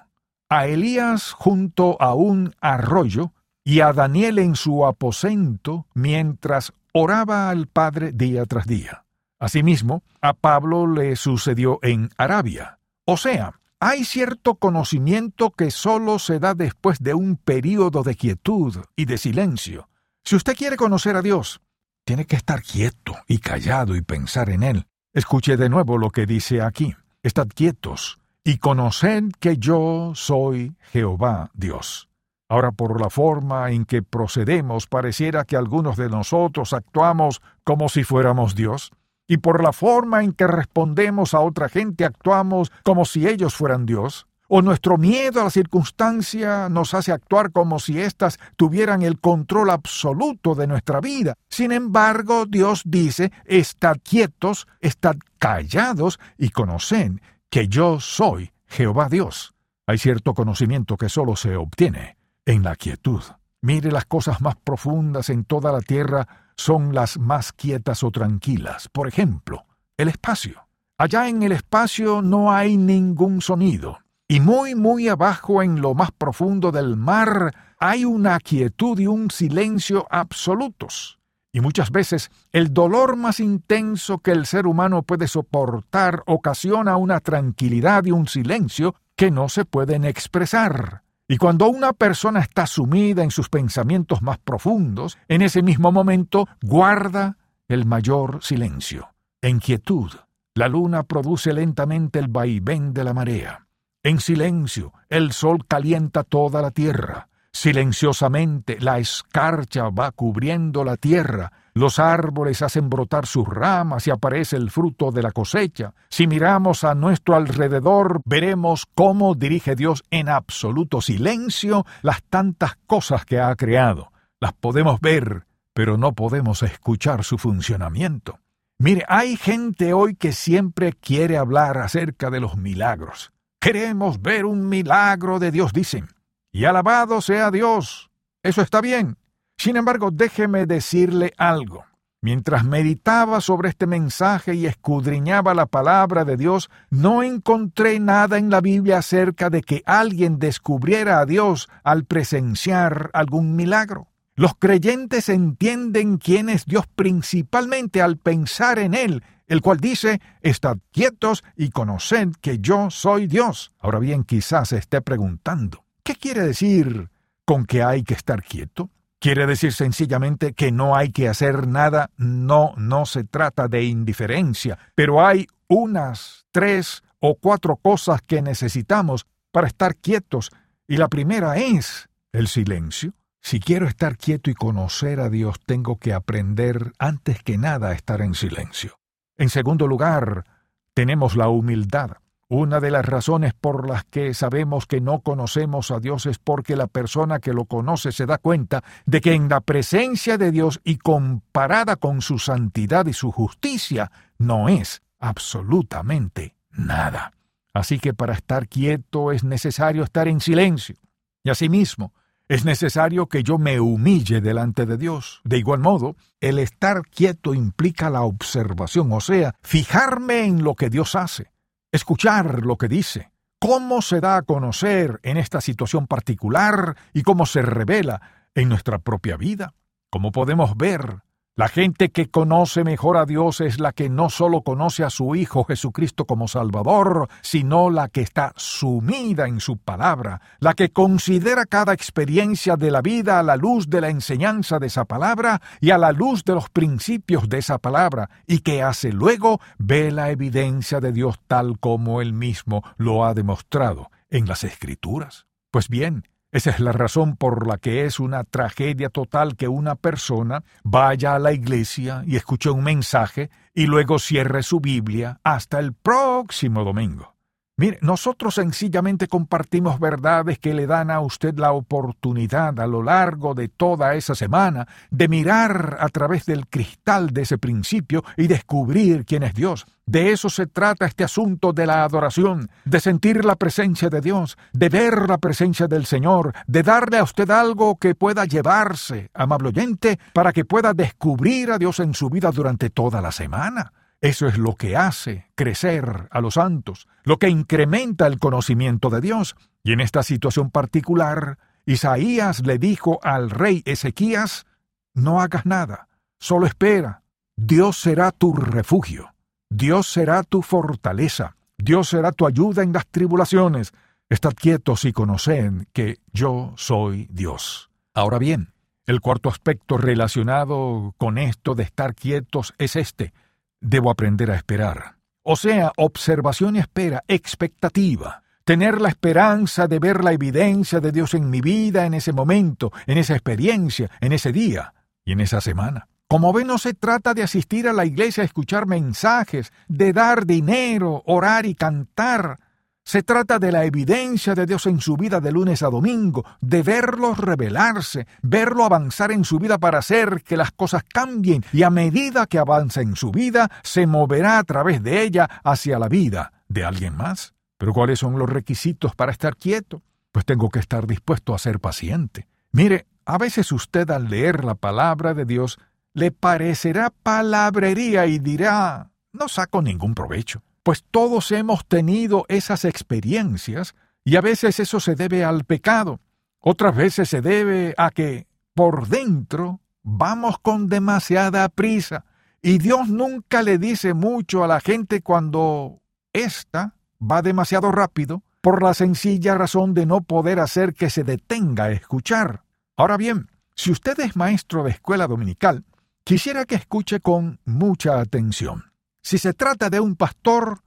a 0.49 0.65
Elías 0.65 1.33
junto 1.33 2.01
a 2.01 2.15
un 2.15 2.55
arroyo, 2.61 3.33
y 3.63 3.81
a 3.81 3.93
Daniel 3.93 4.39
en 4.39 4.55
su 4.55 4.85
aposento 4.85 5.87
mientras 5.93 6.73
oraba 6.93 7.49
al 7.49 7.67
Padre 7.67 8.11
día 8.11 8.45
tras 8.45 8.65
día. 8.65 9.05
Asimismo, 9.39 10.03
a 10.21 10.33
Pablo 10.33 10.87
le 10.87 11.15
sucedió 11.15 11.79
en 11.81 12.09
Arabia. 12.17 12.79
O 13.05 13.17
sea, 13.17 13.59
hay 13.79 14.05
cierto 14.05 14.55
conocimiento 14.55 15.51
que 15.51 15.69
solo 15.71 16.19
se 16.19 16.39
da 16.39 16.53
después 16.53 16.99
de 16.99 17.13
un 17.13 17.35
período 17.35 18.03
de 18.03 18.15
quietud 18.15 18.77
y 18.95 19.05
de 19.05 19.17
silencio. 19.17 19.89
Si 20.23 20.35
usted 20.35 20.55
quiere 20.55 20.77
conocer 20.77 21.15
a 21.15 21.21
Dios, 21.21 21.61
tiene 22.05 22.25
que 22.25 22.35
estar 22.35 22.61
quieto 22.61 23.15
y 23.27 23.39
callado 23.39 23.95
y 23.95 24.01
pensar 24.01 24.49
en 24.49 24.63
Él. 24.63 24.87
Escuche 25.13 25.57
de 25.57 25.67
nuevo 25.67 25.97
lo 25.97 26.09
que 26.09 26.25
dice 26.25 26.61
aquí. 26.61 26.95
Estad 27.21 27.49
quietos 27.53 28.21
y 28.45 28.59
conoced 28.59 29.25
que 29.41 29.57
yo 29.57 30.13
soy 30.15 30.77
Jehová 30.93 31.51
Dios. 31.53 32.07
Ahora, 32.47 32.71
por 32.71 33.01
la 33.01 33.09
forma 33.09 33.71
en 33.71 33.83
que 33.83 34.03
procedemos, 34.03 34.87
pareciera 34.87 35.43
que 35.43 35.57
algunos 35.57 35.97
de 35.97 36.07
nosotros 36.07 36.71
actuamos 36.71 37.41
como 37.65 37.89
si 37.89 38.05
fuéramos 38.05 38.55
Dios, 38.55 38.93
y 39.27 39.37
por 39.37 39.61
la 39.61 39.73
forma 39.73 40.23
en 40.23 40.31
que 40.31 40.47
respondemos 40.47 41.33
a 41.33 41.41
otra 41.41 41.67
gente 41.67 42.05
actuamos 42.05 42.71
como 42.83 43.03
si 43.03 43.27
ellos 43.27 43.53
fueran 43.53 43.85
Dios, 43.85 44.27
o 44.53 44.61
nuestro 44.61 44.97
miedo 44.97 45.39
a 45.39 45.45
la 45.45 45.49
circunstancia 45.49 46.67
nos 46.67 46.93
hace 46.93 47.13
actuar 47.13 47.53
como 47.53 47.79
si 47.79 48.01
éstas 48.01 48.37
tuvieran 48.57 49.01
el 49.01 49.17
control 49.17 49.69
absoluto 49.69 50.55
de 50.55 50.67
nuestra 50.67 50.99
vida. 50.99 51.35
Sin 51.47 51.71
embargo, 51.71 52.45
Dios 52.45 52.81
dice, 52.83 53.31
estad 53.45 53.95
quietos, 54.03 54.67
estad 54.81 55.15
callados 55.39 56.19
y 56.37 56.49
conocen 56.49 57.21
que 57.49 57.69
yo 57.69 58.01
soy 58.01 58.51
Jehová 58.67 59.07
Dios. 59.07 59.53
Hay 59.87 59.97
cierto 59.97 60.33
conocimiento 60.33 60.97
que 60.97 61.07
solo 61.07 61.37
se 61.37 61.55
obtiene 61.55 62.17
en 62.45 62.63
la 62.63 62.75
quietud. 62.75 63.23
Mire, 63.61 63.89
las 63.89 64.03
cosas 64.03 64.41
más 64.41 64.57
profundas 64.57 65.29
en 65.29 65.45
toda 65.45 65.71
la 65.71 65.79
tierra 65.79 66.27
son 66.57 66.93
las 66.93 67.17
más 67.17 67.53
quietas 67.53 68.03
o 68.03 68.11
tranquilas. 68.11 68.89
Por 68.89 69.07
ejemplo, 69.07 69.65
el 69.95 70.09
espacio. 70.09 70.67
Allá 70.97 71.29
en 71.29 71.41
el 71.41 71.53
espacio 71.53 72.21
no 72.21 72.51
hay 72.51 72.75
ningún 72.75 73.39
sonido. 73.39 73.99
Y 74.31 74.39
muy, 74.39 74.75
muy 74.75 75.09
abajo, 75.09 75.61
en 75.61 75.81
lo 75.81 75.93
más 75.93 76.13
profundo 76.13 76.71
del 76.71 76.95
mar, 76.95 77.53
hay 77.77 78.05
una 78.05 78.39
quietud 78.39 78.97
y 78.97 79.05
un 79.05 79.29
silencio 79.29 80.07
absolutos. 80.09 81.19
Y 81.51 81.59
muchas 81.59 81.91
veces 81.91 82.31
el 82.53 82.73
dolor 82.73 83.17
más 83.17 83.41
intenso 83.41 84.19
que 84.19 84.31
el 84.31 84.45
ser 84.45 84.67
humano 84.67 85.03
puede 85.03 85.27
soportar 85.27 86.23
ocasiona 86.27 86.95
una 86.95 87.19
tranquilidad 87.19 88.05
y 88.05 88.11
un 88.11 88.25
silencio 88.25 88.95
que 89.17 89.31
no 89.31 89.49
se 89.49 89.65
pueden 89.65 90.05
expresar. 90.05 91.03
Y 91.27 91.35
cuando 91.35 91.67
una 91.67 91.91
persona 91.91 92.39
está 92.39 92.67
sumida 92.67 93.25
en 93.25 93.31
sus 93.31 93.49
pensamientos 93.49 94.21
más 94.21 94.37
profundos, 94.37 95.17
en 95.27 95.41
ese 95.41 95.61
mismo 95.61 95.91
momento 95.91 96.47
guarda 96.61 97.35
el 97.67 97.85
mayor 97.85 98.41
silencio. 98.41 99.09
En 99.41 99.59
quietud, 99.59 100.09
la 100.55 100.69
luna 100.69 101.03
produce 101.03 101.51
lentamente 101.51 102.17
el 102.17 102.29
vaivén 102.29 102.93
de 102.93 103.03
la 103.03 103.13
marea. 103.13 103.67
En 104.03 104.19
silencio, 104.19 104.93
el 105.09 105.31
sol 105.31 105.65
calienta 105.67 106.23
toda 106.23 106.61
la 106.61 106.71
tierra. 106.71 107.27
Silenciosamente, 107.53 108.79
la 108.79 108.97
escarcha 108.97 109.89
va 109.89 110.11
cubriendo 110.11 110.83
la 110.83 110.97
tierra, 110.97 111.51
los 111.73 111.99
árboles 111.99 112.61
hacen 112.61 112.89
brotar 112.89 113.27
sus 113.27 113.47
ramas 113.47 114.07
y 114.07 114.11
aparece 114.11 114.57
el 114.57 114.71
fruto 114.71 115.11
de 115.11 115.21
la 115.21 115.31
cosecha. 115.31 115.93
Si 116.09 116.25
miramos 116.25 116.83
a 116.83 116.95
nuestro 116.95 117.35
alrededor, 117.35 118.21
veremos 118.25 118.87
cómo 118.93 119.35
dirige 119.35 119.75
Dios 119.75 120.03
en 120.09 120.29
absoluto 120.29 120.99
silencio 121.01 121.85
las 122.01 122.23
tantas 122.23 122.77
cosas 122.87 123.23
que 123.23 123.39
ha 123.39 123.55
creado. 123.55 124.11
Las 124.39 124.53
podemos 124.53 124.99
ver, 124.99 125.45
pero 125.73 125.97
no 125.97 126.13
podemos 126.13 126.63
escuchar 126.63 127.23
su 127.23 127.37
funcionamiento. 127.37 128.39
Mire, 128.79 129.05
hay 129.07 129.37
gente 129.37 129.93
hoy 129.93 130.15
que 130.15 130.31
siempre 130.31 130.93
quiere 130.93 131.37
hablar 131.37 131.77
acerca 131.77 132.31
de 132.31 132.39
los 132.39 132.57
milagros. 132.57 133.31
Queremos 133.61 134.19
ver 134.19 134.45
un 134.45 134.67
milagro 134.67 135.37
de 135.37 135.51
Dios, 135.51 135.71
dicen. 135.71 136.07
Y 136.51 136.65
alabado 136.65 137.21
sea 137.21 137.51
Dios. 137.51 138.09
Eso 138.41 138.63
está 138.63 138.81
bien. 138.81 139.17
Sin 139.55 139.77
embargo, 139.77 140.09
déjeme 140.09 140.65
decirle 140.65 141.31
algo. 141.37 141.85
Mientras 142.23 142.65
meditaba 142.65 143.39
sobre 143.39 143.69
este 143.69 143.85
mensaje 143.85 144.55
y 144.55 144.65
escudriñaba 144.65 145.53
la 145.53 145.67
palabra 145.67 146.25
de 146.25 146.37
Dios, 146.37 146.71
no 146.89 147.21
encontré 147.21 147.99
nada 147.99 148.39
en 148.39 148.49
la 148.49 148.61
Biblia 148.61 148.97
acerca 148.97 149.51
de 149.51 149.61
que 149.61 149.83
alguien 149.85 150.39
descubriera 150.39 151.19
a 151.19 151.27
Dios 151.27 151.69
al 151.83 152.05
presenciar 152.05 153.11
algún 153.13 153.55
milagro. 153.55 154.10
Los 154.35 154.55
creyentes 154.55 155.27
entienden 155.27 156.17
quién 156.17 156.47
es 156.47 156.65
Dios 156.65 156.85
principalmente 156.95 158.01
al 158.01 158.17
pensar 158.17 158.79
en 158.79 158.93
Él, 158.93 159.23
el 159.47 159.61
cual 159.61 159.79
dice, 159.79 160.21
Estad 160.41 160.77
quietos 160.91 161.43
y 161.57 161.69
conoced 161.69 162.29
que 162.39 162.59
yo 162.59 162.89
soy 162.89 163.27
Dios. 163.27 163.73
Ahora 163.79 163.99
bien, 163.99 164.23
quizás 164.23 164.69
se 164.69 164.77
esté 164.77 165.01
preguntando, 165.01 165.83
¿qué 166.03 166.15
quiere 166.15 166.41
decir 166.43 167.09
con 167.45 167.65
que 167.65 167.83
hay 167.83 168.03
que 168.03 168.13
estar 168.13 168.41
quieto? 168.41 168.89
Quiere 169.19 169.45
decir 169.45 169.73
sencillamente 169.73 170.53
que 170.53 170.71
no 170.71 170.95
hay 170.95 171.11
que 171.11 171.27
hacer 171.27 171.67
nada, 171.67 172.09
no, 172.15 172.73
no 172.77 173.05
se 173.05 173.25
trata 173.25 173.67
de 173.67 173.83
indiferencia, 173.83 174.79
pero 174.95 175.25
hay 175.25 175.45
unas 175.67 176.45
tres 176.51 177.03
o 177.19 177.35
cuatro 177.35 177.75
cosas 177.75 178.21
que 178.21 178.41
necesitamos 178.41 179.27
para 179.51 179.67
estar 179.67 179.95
quietos, 179.97 180.49
y 180.87 180.97
la 180.97 181.09
primera 181.09 181.57
es 181.57 182.09
el 182.31 182.47
silencio. 182.47 183.13
Si 183.41 183.59
quiero 183.59 183.87
estar 183.87 184.17
quieto 184.17 184.49
y 184.49 184.53
conocer 184.53 185.19
a 185.19 185.29
Dios, 185.29 185.59
tengo 185.65 185.97
que 185.97 186.13
aprender 186.13 186.93
antes 186.99 187.41
que 187.43 187.57
nada 187.57 187.89
a 187.89 187.93
estar 187.93 188.21
en 188.21 188.35
silencio. 188.35 188.99
En 189.37 189.49
segundo 189.49 189.87
lugar, 189.87 190.45
tenemos 190.93 191.35
la 191.35 191.49
humildad. 191.49 192.11
Una 192.47 192.79
de 192.79 192.91
las 192.91 193.05
razones 193.05 193.53
por 193.53 193.89
las 193.89 194.03
que 194.03 194.33
sabemos 194.33 194.85
que 194.85 195.01
no 195.01 195.21
conocemos 195.21 195.89
a 195.89 195.99
Dios 195.99 196.25
es 196.25 196.37
porque 196.37 196.75
la 196.75 196.87
persona 196.87 197.39
que 197.39 197.53
lo 197.53 197.65
conoce 197.65 198.11
se 198.11 198.25
da 198.25 198.37
cuenta 198.37 198.83
de 199.05 199.21
que 199.21 199.33
en 199.33 199.49
la 199.49 199.61
presencia 199.61 200.37
de 200.37 200.51
Dios 200.51 200.79
y 200.83 200.97
comparada 200.97 201.95
con 201.95 202.21
su 202.21 202.39
santidad 202.39 203.05
y 203.05 203.13
su 203.13 203.31
justicia, 203.31 204.11
no 204.37 204.69
es 204.69 205.01
absolutamente 205.17 206.55
nada. 206.71 207.31
Así 207.73 207.99
que 207.99 208.13
para 208.13 208.33
estar 208.33 208.67
quieto 208.67 209.31
es 209.31 209.43
necesario 209.43 210.03
estar 210.03 210.27
en 210.27 210.41
silencio. 210.41 210.97
Y 211.43 211.49
asimismo, 211.49 212.13
es 212.53 212.65
necesario 212.65 213.27
que 213.27 213.43
yo 213.43 213.57
me 213.57 213.79
humille 213.79 214.41
delante 214.41 214.85
de 214.85 214.97
Dios. 214.97 215.41
De 215.43 215.57
igual 215.57 215.79
modo, 215.79 216.15
el 216.39 216.59
estar 216.59 217.01
quieto 217.03 217.53
implica 217.53 218.09
la 218.09 218.21
observación, 218.21 219.11
o 219.13 219.21
sea, 219.21 219.55
fijarme 219.61 220.45
en 220.45 220.63
lo 220.63 220.75
que 220.75 220.89
Dios 220.89 221.15
hace 221.15 221.51
escuchar 221.91 222.65
lo 222.65 222.77
que 222.77 222.87
dice, 222.87 223.31
cómo 223.59 224.01
se 224.01 224.21
da 224.21 224.37
a 224.37 224.41
conocer 224.43 225.19
en 225.23 225.37
esta 225.37 225.61
situación 225.61 226.07
particular 226.07 226.95
y 227.13 227.23
cómo 227.23 227.45
se 227.45 227.61
revela 227.61 228.21
en 228.55 228.69
nuestra 228.69 228.99
propia 228.99 229.37
vida. 229.37 229.73
Como 230.09 230.31
podemos 230.31 230.75
ver, 230.77 231.21
la 231.61 231.67
gente 231.67 232.09
que 232.09 232.27
conoce 232.27 232.83
mejor 232.83 233.17
a 233.17 233.27
Dios 233.27 233.61
es 233.61 233.79
la 233.79 233.91
que 233.91 234.09
no 234.09 234.31
solo 234.31 234.63
conoce 234.63 235.03
a 235.03 235.11
su 235.11 235.35
Hijo 235.35 235.63
Jesucristo 235.63 236.25
como 236.25 236.47
Salvador, 236.47 237.27
sino 237.43 237.91
la 237.91 238.07
que 238.07 238.21
está 238.21 238.51
sumida 238.55 239.47
en 239.47 239.59
su 239.59 239.77
palabra, 239.77 240.41
la 240.59 240.73
que 240.73 240.89
considera 240.89 241.67
cada 241.67 241.93
experiencia 241.93 242.77
de 242.77 242.89
la 242.89 243.03
vida 243.03 243.37
a 243.37 243.43
la 243.43 243.57
luz 243.57 243.91
de 243.91 244.01
la 244.01 244.09
enseñanza 244.09 244.79
de 244.79 244.87
esa 244.87 245.05
palabra 245.05 245.61
y 245.79 245.91
a 245.91 245.99
la 245.99 246.11
luz 246.11 246.43
de 246.45 246.55
los 246.55 246.67
principios 246.71 247.47
de 247.47 247.59
esa 247.59 247.77
palabra, 247.77 248.31
y 248.47 248.61
que 248.61 248.81
hace 248.81 249.11
luego 249.11 249.61
ve 249.77 250.09
la 250.09 250.31
evidencia 250.31 250.99
de 250.99 251.11
Dios 251.11 251.39
tal 251.45 251.77
como 251.77 252.23
él 252.23 252.33
mismo 252.33 252.83
lo 252.97 253.23
ha 253.23 253.35
demostrado 253.35 254.09
en 254.31 254.47
las 254.47 254.63
Escrituras. 254.63 255.45
Pues 255.69 255.89
bien, 255.89 256.23
esa 256.51 256.71
es 256.71 256.79
la 256.79 256.91
razón 256.91 257.37
por 257.37 257.65
la 257.65 257.77
que 257.77 258.05
es 258.05 258.19
una 258.19 258.43
tragedia 258.43 259.09
total 259.09 259.55
que 259.55 259.67
una 259.67 259.95
persona 259.95 260.63
vaya 260.83 261.35
a 261.35 261.39
la 261.39 261.53
iglesia 261.53 262.23
y 262.25 262.35
escuche 262.35 262.69
un 262.69 262.83
mensaje 262.83 263.49
y 263.73 263.85
luego 263.85 264.19
cierre 264.19 264.61
su 264.61 264.81
Biblia 264.81 265.39
hasta 265.43 265.79
el 265.79 265.93
próximo 265.93 266.83
domingo. 266.83 267.40
Mire, 267.81 267.97
nosotros 268.01 268.53
sencillamente 268.53 269.27
compartimos 269.27 269.99
verdades 269.99 270.59
que 270.59 270.75
le 270.75 270.85
dan 270.85 271.09
a 271.09 271.19
usted 271.19 271.57
la 271.57 271.71
oportunidad 271.71 272.79
a 272.79 272.85
lo 272.85 273.01
largo 273.01 273.55
de 273.55 273.69
toda 273.69 274.13
esa 274.13 274.35
semana 274.35 274.87
de 275.09 275.27
mirar 275.27 275.97
a 275.99 276.07
través 276.09 276.45
del 276.45 276.67
cristal 276.67 277.31
de 277.31 277.41
ese 277.41 277.57
principio 277.57 278.23
y 278.37 278.45
descubrir 278.45 279.25
quién 279.25 279.41
es 279.41 279.55
Dios. 279.55 279.87
De 280.05 280.31
eso 280.31 280.47
se 280.51 280.67
trata 280.67 281.07
este 281.07 281.23
asunto 281.23 281.73
de 281.73 281.87
la 281.87 282.03
adoración, 282.03 282.69
de 282.85 282.99
sentir 282.99 283.43
la 283.43 283.55
presencia 283.55 284.11
de 284.11 284.21
Dios, 284.21 284.59
de 284.73 284.89
ver 284.89 285.27
la 285.27 285.39
presencia 285.39 285.87
del 285.87 286.05
Señor, 286.05 286.53
de 286.67 286.83
darle 286.83 287.17
a 287.17 287.23
usted 287.23 287.49
algo 287.49 287.97
que 287.97 288.13
pueda 288.13 288.45
llevarse, 288.45 289.31
amable 289.33 289.69
oyente, 289.69 290.19
para 290.35 290.53
que 290.53 290.65
pueda 290.65 290.93
descubrir 290.93 291.71
a 291.71 291.79
Dios 291.79 291.99
en 291.99 292.13
su 292.13 292.29
vida 292.29 292.51
durante 292.51 292.91
toda 292.91 293.21
la 293.21 293.31
semana. 293.31 293.91
Eso 294.21 294.47
es 294.47 294.59
lo 294.59 294.75
que 294.75 294.95
hace 294.95 295.47
crecer 295.55 296.27
a 296.29 296.41
los 296.41 296.53
santos, 296.53 297.07
lo 297.23 297.37
que 297.37 297.49
incrementa 297.49 298.27
el 298.27 298.37
conocimiento 298.37 299.09
de 299.09 299.19
Dios. 299.19 299.55
Y 299.83 299.93
en 299.93 299.99
esta 299.99 300.21
situación 300.21 300.69
particular, 300.69 301.57
Isaías 301.87 302.63
le 302.63 302.77
dijo 302.77 303.19
al 303.23 303.49
rey 303.49 303.81
Ezequías, 303.83 304.67
no 305.15 305.41
hagas 305.41 305.65
nada, 305.65 306.07
solo 306.39 306.67
espera. 306.67 307.23
Dios 307.57 307.97
será 307.97 308.31
tu 308.31 308.53
refugio, 308.53 309.33
Dios 309.69 310.07
será 310.07 310.43
tu 310.43 310.61
fortaleza, 310.61 311.57
Dios 311.77 312.09
será 312.09 312.31
tu 312.31 312.45
ayuda 312.45 312.83
en 312.83 312.93
las 312.93 313.07
tribulaciones. 313.07 313.91
Estad 314.29 314.53
quietos 314.53 315.03
y 315.05 315.13
conoced 315.13 315.87
que 315.93 316.19
yo 316.31 316.73
soy 316.77 317.27
Dios. 317.31 317.89
Ahora 318.13 318.37
bien, 318.37 318.73
el 319.07 319.19
cuarto 319.19 319.49
aspecto 319.49 319.97
relacionado 319.97 321.15
con 321.17 321.39
esto 321.39 321.73
de 321.73 321.83
estar 321.83 322.13
quietos 322.13 322.73
es 322.77 322.95
este. 322.95 323.33
Debo 323.81 324.11
aprender 324.11 324.51
a 324.51 324.55
esperar. 324.55 325.15
O 325.43 325.55
sea, 325.55 325.91
observación 325.97 326.75
y 326.75 326.79
espera, 326.79 327.23
expectativa. 327.27 328.43
tener 328.63 329.01
la 329.01 329.09
esperanza 329.09 329.87
de 329.87 329.97
ver 329.97 330.23
la 330.23 330.33
evidencia 330.33 330.99
de 330.99 331.11
Dios 331.11 331.33
en 331.33 331.49
mi 331.49 331.61
vida 331.61 332.05
en 332.05 332.13
ese 332.13 332.31
momento, 332.31 332.91
en 333.07 333.17
esa 333.17 333.33
experiencia, 333.33 334.09
en 334.21 334.33
ese 334.33 334.51
día 334.51 334.93
y 335.25 335.33
en 335.33 335.41
esa 335.41 335.59
semana. 335.61 336.07
Como 336.27 336.53
ve, 336.53 336.63
no 336.63 336.77
se 336.77 336.93
trata 336.93 337.33
de 337.33 337.43
asistir 337.43 337.87
a 337.89 337.93
la 337.93 338.05
iglesia 338.05 338.43
a 338.43 338.45
escuchar 338.45 338.85
mensajes, 338.85 339.73
de 339.89 340.13
dar 340.13 340.45
dinero, 340.45 341.23
orar 341.25 341.65
y 341.65 341.75
cantar. 341.75 342.59
Se 343.03 343.23
trata 343.23 343.59
de 343.59 343.71
la 343.71 343.83
evidencia 343.83 344.53
de 344.53 344.65
Dios 344.65 344.85
en 344.85 345.01
su 345.01 345.17
vida 345.17 345.39
de 345.39 345.51
lunes 345.51 345.83
a 345.83 345.89
domingo, 345.89 346.45
de 346.61 346.83
verlo 346.83 347.33
revelarse, 347.33 348.27
verlo 348.41 348.85
avanzar 348.85 349.31
en 349.31 349.43
su 349.43 349.59
vida 349.59 349.79
para 349.79 349.99
hacer 349.99 350.43
que 350.43 350.55
las 350.55 350.71
cosas 350.71 351.03
cambien 351.03 351.63
y 351.73 351.83
a 351.83 351.89
medida 351.89 352.45
que 352.45 352.59
avanza 352.59 353.01
en 353.01 353.15
su 353.15 353.31
vida, 353.31 353.69
se 353.83 354.05
moverá 354.07 354.59
a 354.59 354.63
través 354.63 355.03
de 355.03 355.23
ella 355.23 355.49
hacia 355.63 355.99
la 355.99 356.07
vida 356.07 356.53
de 356.67 356.85
alguien 356.85 357.17
más. 357.17 357.53
Pero 357.77 357.93
¿cuáles 357.93 358.19
son 358.19 358.37
los 358.37 358.49
requisitos 358.49 359.15
para 359.15 359.31
estar 359.31 359.57
quieto? 359.57 360.03
Pues 360.31 360.45
tengo 360.45 360.69
que 360.69 360.79
estar 360.79 361.07
dispuesto 361.07 361.55
a 361.55 361.59
ser 361.59 361.79
paciente. 361.79 362.47
Mire, 362.71 363.07
a 363.25 363.37
veces 363.37 363.71
usted 363.71 364.09
al 364.11 364.29
leer 364.29 364.63
la 364.63 364.75
palabra 364.75 365.33
de 365.33 365.45
Dios 365.45 365.79
le 366.13 366.31
parecerá 366.31 367.11
palabrería 367.23 368.25
y 368.27 368.39
dirá, 368.39 369.11
no 369.33 369.47
saco 369.47 369.81
ningún 369.81 370.13
provecho. 370.13 370.61
Pues 370.83 371.03
todos 371.09 371.51
hemos 371.51 371.85
tenido 371.85 372.45
esas 372.47 372.85
experiencias 372.85 373.95
y 374.23 374.35
a 374.35 374.41
veces 374.41 374.79
eso 374.79 374.99
se 374.99 375.15
debe 375.15 375.43
al 375.43 375.63
pecado, 375.63 376.19
otras 376.59 376.95
veces 376.95 377.29
se 377.29 377.41
debe 377.41 377.93
a 377.97 378.11
que 378.11 378.47
por 378.73 379.07
dentro 379.07 379.81
vamos 380.03 380.57
con 380.59 380.87
demasiada 380.87 381.67
prisa 381.69 382.25
y 382.61 382.77
Dios 382.77 383.09
nunca 383.09 383.63
le 383.63 383.77
dice 383.77 384.13
mucho 384.13 384.63
a 384.63 384.67
la 384.67 384.79
gente 384.79 385.21
cuando 385.21 386.01
ésta 386.33 386.95
va 387.19 387.41
demasiado 387.41 387.91
rápido 387.91 388.43
por 388.61 388.83
la 388.83 388.93
sencilla 388.93 389.55
razón 389.55 389.93
de 389.93 390.05
no 390.05 390.21
poder 390.21 390.59
hacer 390.59 390.93
que 390.93 391.09
se 391.09 391.23
detenga 391.23 391.85
a 391.85 391.91
escuchar. 391.91 392.63
Ahora 392.95 393.17
bien, 393.17 393.49
si 393.75 393.91
usted 393.91 394.19
es 394.19 394.35
maestro 394.35 394.83
de 394.83 394.91
escuela 394.91 395.27
dominical, 395.27 395.83
quisiera 396.23 396.65
que 396.65 396.75
escuche 396.75 397.19
con 397.19 397.59
mucha 397.65 398.19
atención. 398.19 398.90
Si 399.21 399.37
se 399.37 399.53
trata 399.53 399.89
de 399.89 399.99
un 399.99 400.15
pastor, 400.15 400.81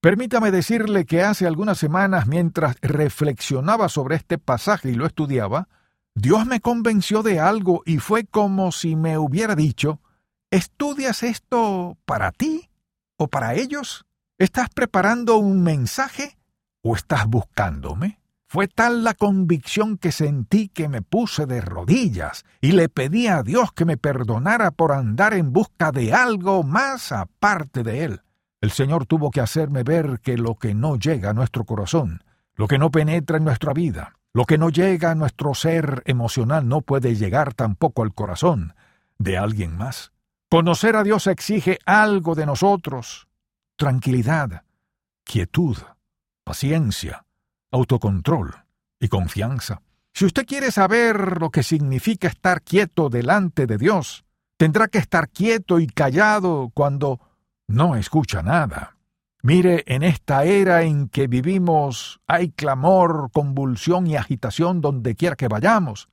permítame 0.00 0.50
decirle 0.50 1.04
que 1.04 1.22
hace 1.22 1.46
algunas 1.46 1.78
semanas, 1.78 2.26
mientras 2.26 2.76
reflexionaba 2.80 3.88
sobre 3.88 4.16
este 4.16 4.38
pasaje 4.38 4.90
y 4.90 4.94
lo 4.94 5.06
estudiaba, 5.06 5.68
Dios 6.14 6.46
me 6.46 6.60
convenció 6.60 7.22
de 7.22 7.40
algo 7.40 7.82
y 7.84 7.98
fue 7.98 8.24
como 8.24 8.72
si 8.72 8.96
me 8.96 9.18
hubiera 9.18 9.54
dicho, 9.54 10.00
¿estudias 10.50 11.22
esto 11.22 11.98
para 12.04 12.32
ti 12.32 12.70
o 13.16 13.28
para 13.28 13.54
ellos? 13.54 14.06
¿Estás 14.38 14.68
preparando 14.70 15.36
un 15.36 15.62
mensaje 15.62 16.38
o 16.82 16.94
estás 16.96 17.26
buscándome? 17.26 18.19
Fue 18.52 18.66
tal 18.66 19.04
la 19.04 19.14
convicción 19.14 19.96
que 19.96 20.10
sentí 20.10 20.66
que 20.70 20.88
me 20.88 21.02
puse 21.02 21.46
de 21.46 21.60
rodillas 21.60 22.44
y 22.60 22.72
le 22.72 22.88
pedí 22.88 23.28
a 23.28 23.44
Dios 23.44 23.70
que 23.72 23.84
me 23.84 23.96
perdonara 23.96 24.72
por 24.72 24.90
andar 24.90 25.34
en 25.34 25.52
busca 25.52 25.92
de 25.92 26.12
algo 26.12 26.64
más 26.64 27.12
aparte 27.12 27.84
de 27.84 28.02
Él. 28.02 28.22
El 28.60 28.72
Señor 28.72 29.06
tuvo 29.06 29.30
que 29.30 29.40
hacerme 29.40 29.84
ver 29.84 30.18
que 30.18 30.36
lo 30.36 30.56
que 30.56 30.74
no 30.74 30.96
llega 30.96 31.30
a 31.30 31.32
nuestro 31.32 31.64
corazón, 31.64 32.24
lo 32.56 32.66
que 32.66 32.78
no 32.78 32.90
penetra 32.90 33.36
en 33.36 33.44
nuestra 33.44 33.72
vida, 33.72 34.16
lo 34.32 34.46
que 34.46 34.58
no 34.58 34.68
llega 34.68 35.12
a 35.12 35.14
nuestro 35.14 35.54
ser 35.54 36.02
emocional 36.04 36.66
no 36.66 36.80
puede 36.80 37.14
llegar 37.14 37.54
tampoco 37.54 38.02
al 38.02 38.12
corazón 38.12 38.74
de 39.20 39.38
alguien 39.38 39.76
más. 39.76 40.10
Conocer 40.50 40.96
a 40.96 41.04
Dios 41.04 41.28
exige 41.28 41.78
algo 41.86 42.34
de 42.34 42.46
nosotros, 42.46 43.28
tranquilidad, 43.76 44.64
quietud, 45.22 45.76
paciencia, 46.42 47.26
autocontrol 47.70 48.54
y 48.98 49.08
confianza. 49.08 49.82
Si 50.12 50.24
usted 50.24 50.46
quiere 50.46 50.70
saber 50.70 51.40
lo 51.40 51.50
que 51.50 51.62
significa 51.62 52.28
estar 52.28 52.62
quieto 52.62 53.08
delante 53.08 53.66
de 53.66 53.78
Dios, 53.78 54.24
tendrá 54.56 54.88
que 54.88 54.98
estar 54.98 55.28
quieto 55.28 55.78
y 55.78 55.86
callado 55.86 56.70
cuando 56.74 57.20
no 57.66 57.96
escucha 57.96 58.42
nada. 58.42 58.96
Mire, 59.42 59.84
en 59.86 60.02
esta 60.02 60.44
era 60.44 60.82
en 60.82 61.08
que 61.08 61.26
vivimos 61.26 62.20
hay 62.26 62.50
clamor, 62.50 63.30
convulsión 63.32 64.06
y 64.06 64.16
agitación 64.16 64.80
donde 64.80 65.14
quiera 65.14 65.36
que 65.36 65.48
vayamos. 65.48 66.08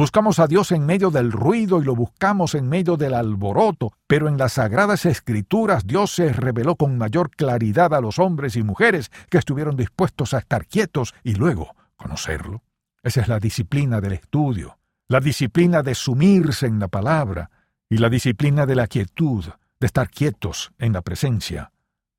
Buscamos 0.00 0.38
a 0.38 0.46
Dios 0.46 0.72
en 0.72 0.86
medio 0.86 1.10
del 1.10 1.30
ruido 1.30 1.78
y 1.78 1.84
lo 1.84 1.94
buscamos 1.94 2.54
en 2.54 2.70
medio 2.70 2.96
del 2.96 3.12
alboroto, 3.12 3.92
pero 4.06 4.28
en 4.28 4.38
las 4.38 4.54
sagradas 4.54 5.04
escrituras 5.04 5.86
Dios 5.86 6.12
se 6.12 6.32
reveló 6.32 6.74
con 6.76 6.96
mayor 6.96 7.28
claridad 7.28 7.92
a 7.92 8.00
los 8.00 8.18
hombres 8.18 8.56
y 8.56 8.62
mujeres 8.62 9.10
que 9.28 9.36
estuvieron 9.36 9.76
dispuestos 9.76 10.32
a 10.32 10.38
estar 10.38 10.64
quietos 10.64 11.14
y 11.22 11.34
luego 11.34 11.76
conocerlo. 11.96 12.62
Esa 13.02 13.20
es 13.20 13.28
la 13.28 13.38
disciplina 13.38 14.00
del 14.00 14.14
estudio, 14.14 14.78
la 15.06 15.20
disciplina 15.20 15.82
de 15.82 15.94
sumirse 15.94 16.64
en 16.64 16.78
la 16.78 16.88
palabra 16.88 17.50
y 17.90 17.98
la 17.98 18.08
disciplina 18.08 18.64
de 18.64 18.76
la 18.76 18.86
quietud, 18.86 19.44
de 19.78 19.86
estar 19.86 20.08
quietos 20.08 20.72
en 20.78 20.94
la 20.94 21.02
presencia 21.02 21.72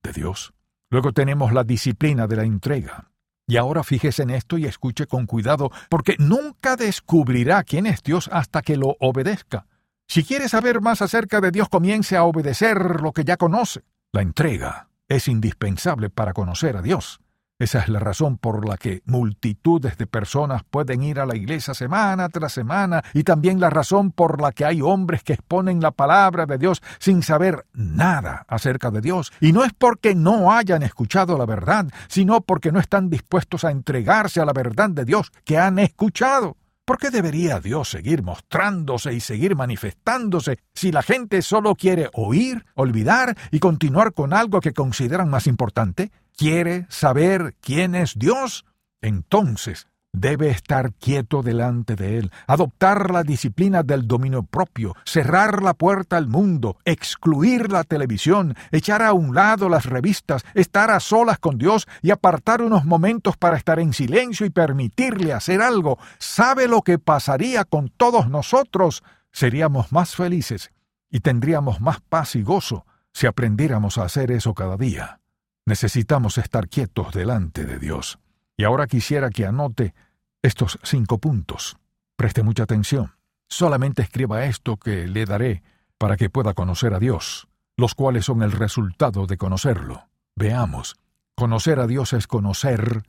de 0.03 0.13
Dios. 0.13 0.53
Luego 0.91 1.13
tenemos 1.13 1.51
la 1.51 1.63
disciplina 1.63 2.27
de 2.27 2.35
la 2.35 2.43
entrega. 2.43 3.10
Y 3.47 3.57
ahora 3.57 3.83
fíjese 3.83 4.23
en 4.23 4.29
esto 4.29 4.57
y 4.57 4.65
escuche 4.65 5.07
con 5.07 5.25
cuidado, 5.25 5.71
porque 5.89 6.15
nunca 6.19 6.75
descubrirá 6.75 7.63
quién 7.63 7.85
es 7.85 8.03
Dios 8.03 8.29
hasta 8.31 8.61
que 8.61 8.77
lo 8.77 8.95
obedezca. 8.99 9.65
Si 10.07 10.23
quiere 10.23 10.49
saber 10.49 10.81
más 10.81 11.01
acerca 11.01 11.41
de 11.41 11.51
Dios, 11.51 11.69
comience 11.69 12.17
a 12.17 12.23
obedecer 12.23 13.01
lo 13.01 13.13
que 13.13 13.23
ya 13.23 13.37
conoce. 13.37 13.81
La 14.11 14.21
entrega 14.21 14.89
es 15.07 15.27
indispensable 15.27 16.09
para 16.09 16.33
conocer 16.33 16.75
a 16.75 16.81
Dios. 16.81 17.21
Esa 17.61 17.77
es 17.77 17.89
la 17.89 17.99
razón 17.99 18.39
por 18.39 18.67
la 18.67 18.75
que 18.75 19.03
multitudes 19.05 19.95
de 19.95 20.07
personas 20.07 20.63
pueden 20.67 21.03
ir 21.03 21.19
a 21.19 21.27
la 21.27 21.35
iglesia 21.35 21.75
semana 21.75 22.27
tras 22.29 22.53
semana 22.53 23.03
y 23.13 23.21
también 23.21 23.59
la 23.59 23.69
razón 23.69 24.11
por 24.11 24.41
la 24.41 24.51
que 24.51 24.65
hay 24.65 24.81
hombres 24.81 25.21
que 25.21 25.33
exponen 25.33 25.79
la 25.79 25.91
palabra 25.91 26.47
de 26.47 26.57
Dios 26.57 26.81
sin 26.97 27.21
saber 27.21 27.67
nada 27.71 28.47
acerca 28.47 28.89
de 28.89 29.01
Dios. 29.01 29.31
Y 29.39 29.51
no 29.51 29.63
es 29.63 29.73
porque 29.77 30.15
no 30.15 30.51
hayan 30.51 30.81
escuchado 30.81 31.37
la 31.37 31.45
verdad, 31.45 31.85
sino 32.07 32.41
porque 32.41 32.71
no 32.71 32.79
están 32.79 33.11
dispuestos 33.11 33.63
a 33.63 33.69
entregarse 33.69 34.41
a 34.41 34.45
la 34.45 34.53
verdad 34.53 34.89
de 34.89 35.05
Dios 35.05 35.31
que 35.45 35.59
han 35.59 35.77
escuchado. 35.77 36.57
¿Por 36.91 36.97
qué 36.97 37.09
debería 37.09 37.61
Dios 37.61 37.89
seguir 37.89 38.21
mostrándose 38.21 39.13
y 39.13 39.21
seguir 39.21 39.55
manifestándose 39.55 40.59
si 40.73 40.91
la 40.91 41.01
gente 41.01 41.41
solo 41.41 41.75
quiere 41.75 42.09
oír, 42.11 42.65
olvidar 42.75 43.37
y 43.49 43.59
continuar 43.59 44.11
con 44.11 44.33
algo 44.33 44.59
que 44.59 44.73
consideran 44.73 45.29
más 45.29 45.47
importante? 45.47 46.11
¿Quiere 46.35 46.87
saber 46.89 47.55
quién 47.61 47.95
es 47.95 48.19
Dios? 48.19 48.65
Entonces 48.99 49.87
debe 50.13 50.49
estar 50.49 50.93
quieto 50.93 51.41
delante 51.41 51.95
de 51.95 52.17
Él, 52.17 52.31
adoptar 52.47 53.11
la 53.11 53.23
disciplina 53.23 53.83
del 53.83 54.07
dominio 54.07 54.43
propio, 54.43 54.95
cerrar 55.05 55.63
la 55.63 55.73
puerta 55.73 56.17
al 56.17 56.27
mundo, 56.27 56.77
excluir 56.85 57.71
la 57.71 57.83
televisión, 57.83 58.55
echar 58.71 59.01
a 59.01 59.13
un 59.13 59.33
lado 59.33 59.69
las 59.69 59.85
revistas, 59.85 60.43
estar 60.53 60.91
a 60.91 60.99
solas 60.99 61.39
con 61.39 61.57
Dios 61.57 61.87
y 62.01 62.11
apartar 62.11 62.61
unos 62.61 62.85
momentos 62.85 63.37
para 63.37 63.57
estar 63.57 63.79
en 63.79 63.93
silencio 63.93 64.45
y 64.45 64.49
permitirle 64.49 65.33
hacer 65.33 65.61
algo. 65.61 65.97
¿Sabe 66.19 66.67
lo 66.67 66.81
que 66.81 66.99
pasaría 66.99 67.65
con 67.65 67.89
todos 67.89 68.29
nosotros? 68.29 69.03
Seríamos 69.31 69.91
más 69.91 70.15
felices 70.15 70.71
y 71.09 71.21
tendríamos 71.21 71.79
más 71.81 72.01
paz 72.01 72.35
y 72.35 72.43
gozo 72.43 72.85
si 73.13 73.27
aprendiéramos 73.27 73.97
a 73.97 74.03
hacer 74.03 74.31
eso 74.31 74.53
cada 74.53 74.77
día. 74.77 75.19
Necesitamos 75.65 76.37
estar 76.37 76.67
quietos 76.67 77.13
delante 77.13 77.65
de 77.65 77.77
Dios. 77.77 78.19
Y 78.57 78.63
ahora 78.63 78.87
quisiera 78.87 79.29
que 79.29 79.45
anote 79.45 79.93
estos 80.41 80.79
cinco 80.83 81.17
puntos. 81.19 81.77
Preste 82.15 82.43
mucha 82.43 82.63
atención. 82.63 83.13
Solamente 83.47 84.01
escriba 84.01 84.45
esto 84.45 84.77
que 84.77 85.07
le 85.07 85.25
daré 85.25 85.63
para 85.97 86.17
que 86.17 86.29
pueda 86.29 86.53
conocer 86.53 86.93
a 86.93 86.99
Dios, 86.99 87.47
los 87.77 87.95
cuales 87.95 88.25
son 88.25 88.43
el 88.43 88.51
resultado 88.51 89.27
de 89.27 89.37
conocerlo. 89.37 90.07
Veamos. 90.35 90.95
Conocer 91.35 91.79
a 91.79 91.87
Dios 91.87 92.13
es 92.13 92.27
conocer 92.27 93.03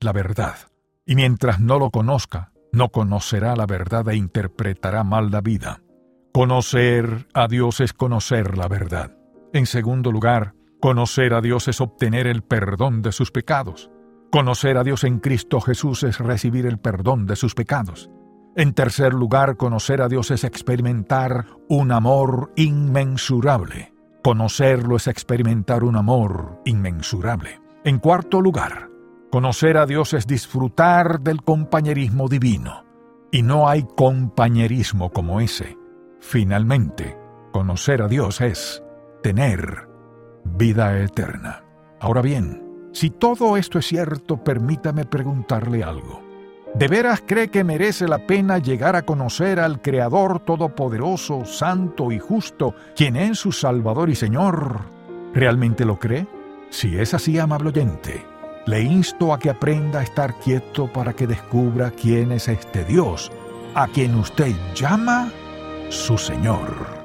la 0.00 0.12
verdad. 0.12 0.56
Y 1.04 1.14
mientras 1.14 1.60
no 1.60 1.78
lo 1.78 1.90
conozca, 1.90 2.52
no 2.72 2.88
conocerá 2.88 3.54
la 3.56 3.66
verdad 3.66 4.08
e 4.08 4.16
interpretará 4.16 5.04
mal 5.04 5.30
la 5.30 5.40
vida. 5.40 5.82
Conocer 6.32 7.28
a 7.34 7.46
Dios 7.48 7.80
es 7.80 7.92
conocer 7.92 8.56
la 8.56 8.68
verdad. 8.68 9.16
En 9.52 9.66
segundo 9.66 10.10
lugar, 10.10 10.54
conocer 10.80 11.34
a 11.34 11.42
Dios 11.42 11.68
es 11.68 11.80
obtener 11.80 12.26
el 12.26 12.42
perdón 12.42 13.02
de 13.02 13.12
sus 13.12 13.30
pecados. 13.30 13.90
Conocer 14.32 14.78
a 14.78 14.82
Dios 14.82 15.04
en 15.04 15.18
Cristo 15.18 15.60
Jesús 15.60 16.04
es 16.04 16.18
recibir 16.18 16.64
el 16.64 16.78
perdón 16.78 17.26
de 17.26 17.36
sus 17.36 17.54
pecados. 17.54 18.08
En 18.56 18.72
tercer 18.72 19.12
lugar, 19.12 19.58
conocer 19.58 20.00
a 20.00 20.08
Dios 20.08 20.30
es 20.30 20.44
experimentar 20.44 21.48
un 21.68 21.92
amor 21.92 22.50
inmensurable. 22.56 23.92
Conocerlo 24.24 24.96
es 24.96 25.06
experimentar 25.06 25.84
un 25.84 25.96
amor 25.96 26.62
inmensurable. 26.64 27.60
En 27.84 27.98
cuarto 27.98 28.40
lugar, 28.40 28.88
conocer 29.30 29.76
a 29.76 29.84
Dios 29.84 30.14
es 30.14 30.26
disfrutar 30.26 31.20
del 31.20 31.42
compañerismo 31.42 32.26
divino. 32.26 32.86
Y 33.30 33.42
no 33.42 33.68
hay 33.68 33.82
compañerismo 33.82 35.10
como 35.10 35.42
ese. 35.42 35.76
Finalmente, 36.20 37.18
conocer 37.52 38.00
a 38.00 38.08
Dios 38.08 38.40
es 38.40 38.82
tener 39.22 39.90
vida 40.42 40.98
eterna. 41.00 41.66
Ahora 42.00 42.22
bien, 42.22 42.71
Si 42.92 43.10
todo 43.10 43.56
esto 43.56 43.78
es 43.78 43.86
cierto, 43.86 44.36
permítame 44.36 45.04
preguntarle 45.06 45.82
algo. 45.82 46.20
¿De 46.74 46.88
veras 46.88 47.22
cree 47.26 47.48
que 47.48 47.64
merece 47.64 48.08
la 48.08 48.26
pena 48.26 48.58
llegar 48.58 48.96
a 48.96 49.02
conocer 49.02 49.60
al 49.60 49.82
Creador 49.82 50.40
Todopoderoso, 50.40 51.44
Santo 51.44 52.10
y 52.12 52.18
Justo, 52.18 52.74
quien 52.96 53.16
es 53.16 53.38
su 53.38 53.52
Salvador 53.52 54.08
y 54.08 54.14
Señor? 54.14 54.80
¿Realmente 55.34 55.84
lo 55.84 55.98
cree? 55.98 56.26
Si 56.70 56.98
es 56.98 57.12
así, 57.12 57.38
amable 57.38 57.68
oyente, 57.68 58.24
le 58.66 58.82
insto 58.82 59.34
a 59.34 59.38
que 59.38 59.50
aprenda 59.50 60.00
a 60.00 60.02
estar 60.02 60.38
quieto 60.38 60.90
para 60.90 61.12
que 61.12 61.26
descubra 61.26 61.90
quién 61.90 62.32
es 62.32 62.48
este 62.48 62.84
Dios, 62.84 63.30
a 63.74 63.88
quien 63.88 64.14
usted 64.14 64.54
llama 64.74 65.30
su 65.90 66.16
Señor. 66.16 67.01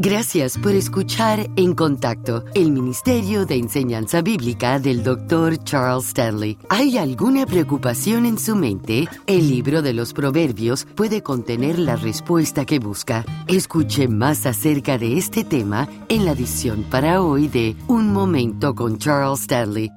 Gracias 0.00 0.56
por 0.56 0.76
escuchar 0.76 1.50
En 1.56 1.74
Contacto, 1.74 2.44
el 2.54 2.70
Ministerio 2.70 3.46
de 3.46 3.56
Enseñanza 3.56 4.22
Bíblica 4.22 4.78
del 4.78 5.02
Dr. 5.02 5.56
Charles 5.64 6.06
Stanley. 6.06 6.56
¿Hay 6.68 6.98
alguna 6.98 7.46
preocupación 7.46 8.24
en 8.24 8.38
su 8.38 8.54
mente? 8.54 9.08
El 9.26 9.50
libro 9.50 9.82
de 9.82 9.94
los 9.94 10.12
Proverbios 10.12 10.86
puede 10.94 11.24
contener 11.24 11.80
la 11.80 11.96
respuesta 11.96 12.64
que 12.64 12.78
busca. 12.78 13.24
Escuche 13.48 14.06
más 14.06 14.46
acerca 14.46 14.98
de 14.98 15.18
este 15.18 15.42
tema 15.42 15.88
en 16.08 16.26
la 16.26 16.30
edición 16.30 16.84
para 16.84 17.20
hoy 17.20 17.48
de 17.48 17.74
Un 17.88 18.12
Momento 18.12 18.76
con 18.76 18.98
Charles 18.98 19.40
Stanley 19.40 19.90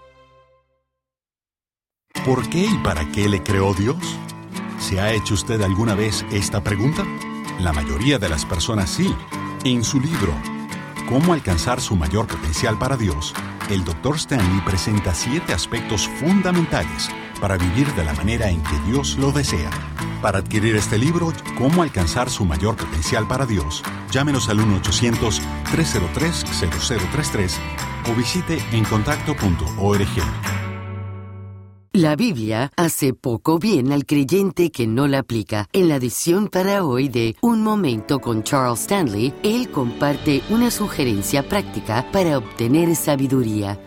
¿Por 2.25 2.49
qué 2.49 2.65
y 2.65 2.77
para 2.83 3.11
qué 3.11 3.27
le 3.27 3.41
creó 3.41 3.73
Dios? 3.73 3.97
¿Se 4.77 5.01
ha 5.01 5.11
hecho 5.11 5.33
usted 5.33 5.59
alguna 5.63 5.95
vez 5.95 6.23
esta 6.31 6.63
pregunta? 6.63 7.03
La 7.59 7.73
mayoría 7.73 8.19
de 8.19 8.29
las 8.29 8.45
personas 8.45 8.91
sí. 8.91 9.11
En 9.63 9.83
su 9.83 9.99
libro, 9.99 10.35
Cómo 11.09 11.33
alcanzar 11.33 11.81
su 11.81 11.95
mayor 11.95 12.27
potencial 12.27 12.77
para 12.77 12.95
Dios, 12.95 13.33
el 13.71 13.83
Dr. 13.83 14.17
Stanley 14.17 14.61
presenta 14.61 15.15
siete 15.15 15.51
aspectos 15.51 16.07
fundamentales 16.07 17.09
para 17.41 17.57
vivir 17.57 17.91
de 17.95 18.05
la 18.05 18.13
manera 18.13 18.51
en 18.51 18.61
que 18.61 18.77
Dios 18.85 19.17
lo 19.17 19.31
desea. 19.31 19.71
Para 20.21 20.37
adquirir 20.37 20.75
este 20.75 20.99
libro, 20.99 21.33
Cómo 21.57 21.81
alcanzar 21.81 22.29
su 22.29 22.45
mayor 22.45 22.75
potencial 22.75 23.27
para 23.27 23.47
Dios, 23.47 23.81
llámenos 24.11 24.47
al 24.47 24.59
1-800-303-0033 24.59 27.57
o 28.11 28.15
visite 28.15 28.63
encontacto.org. 28.71 30.70
La 31.93 32.15
Biblia 32.15 32.71
hace 32.77 33.13
poco 33.13 33.59
bien 33.59 33.91
al 33.91 34.05
creyente 34.05 34.71
que 34.71 34.87
no 34.87 35.09
la 35.09 35.19
aplica. 35.19 35.67
En 35.73 35.89
la 35.89 35.97
edición 35.97 36.47
para 36.47 36.85
hoy 36.85 37.09
de 37.09 37.35
Un 37.41 37.61
Momento 37.63 38.19
con 38.19 38.43
Charles 38.43 38.79
Stanley, 38.79 39.33
él 39.43 39.69
comparte 39.69 40.41
una 40.49 40.71
sugerencia 40.71 41.49
práctica 41.49 42.09
para 42.13 42.37
obtener 42.37 42.95
sabiduría. 42.95 43.77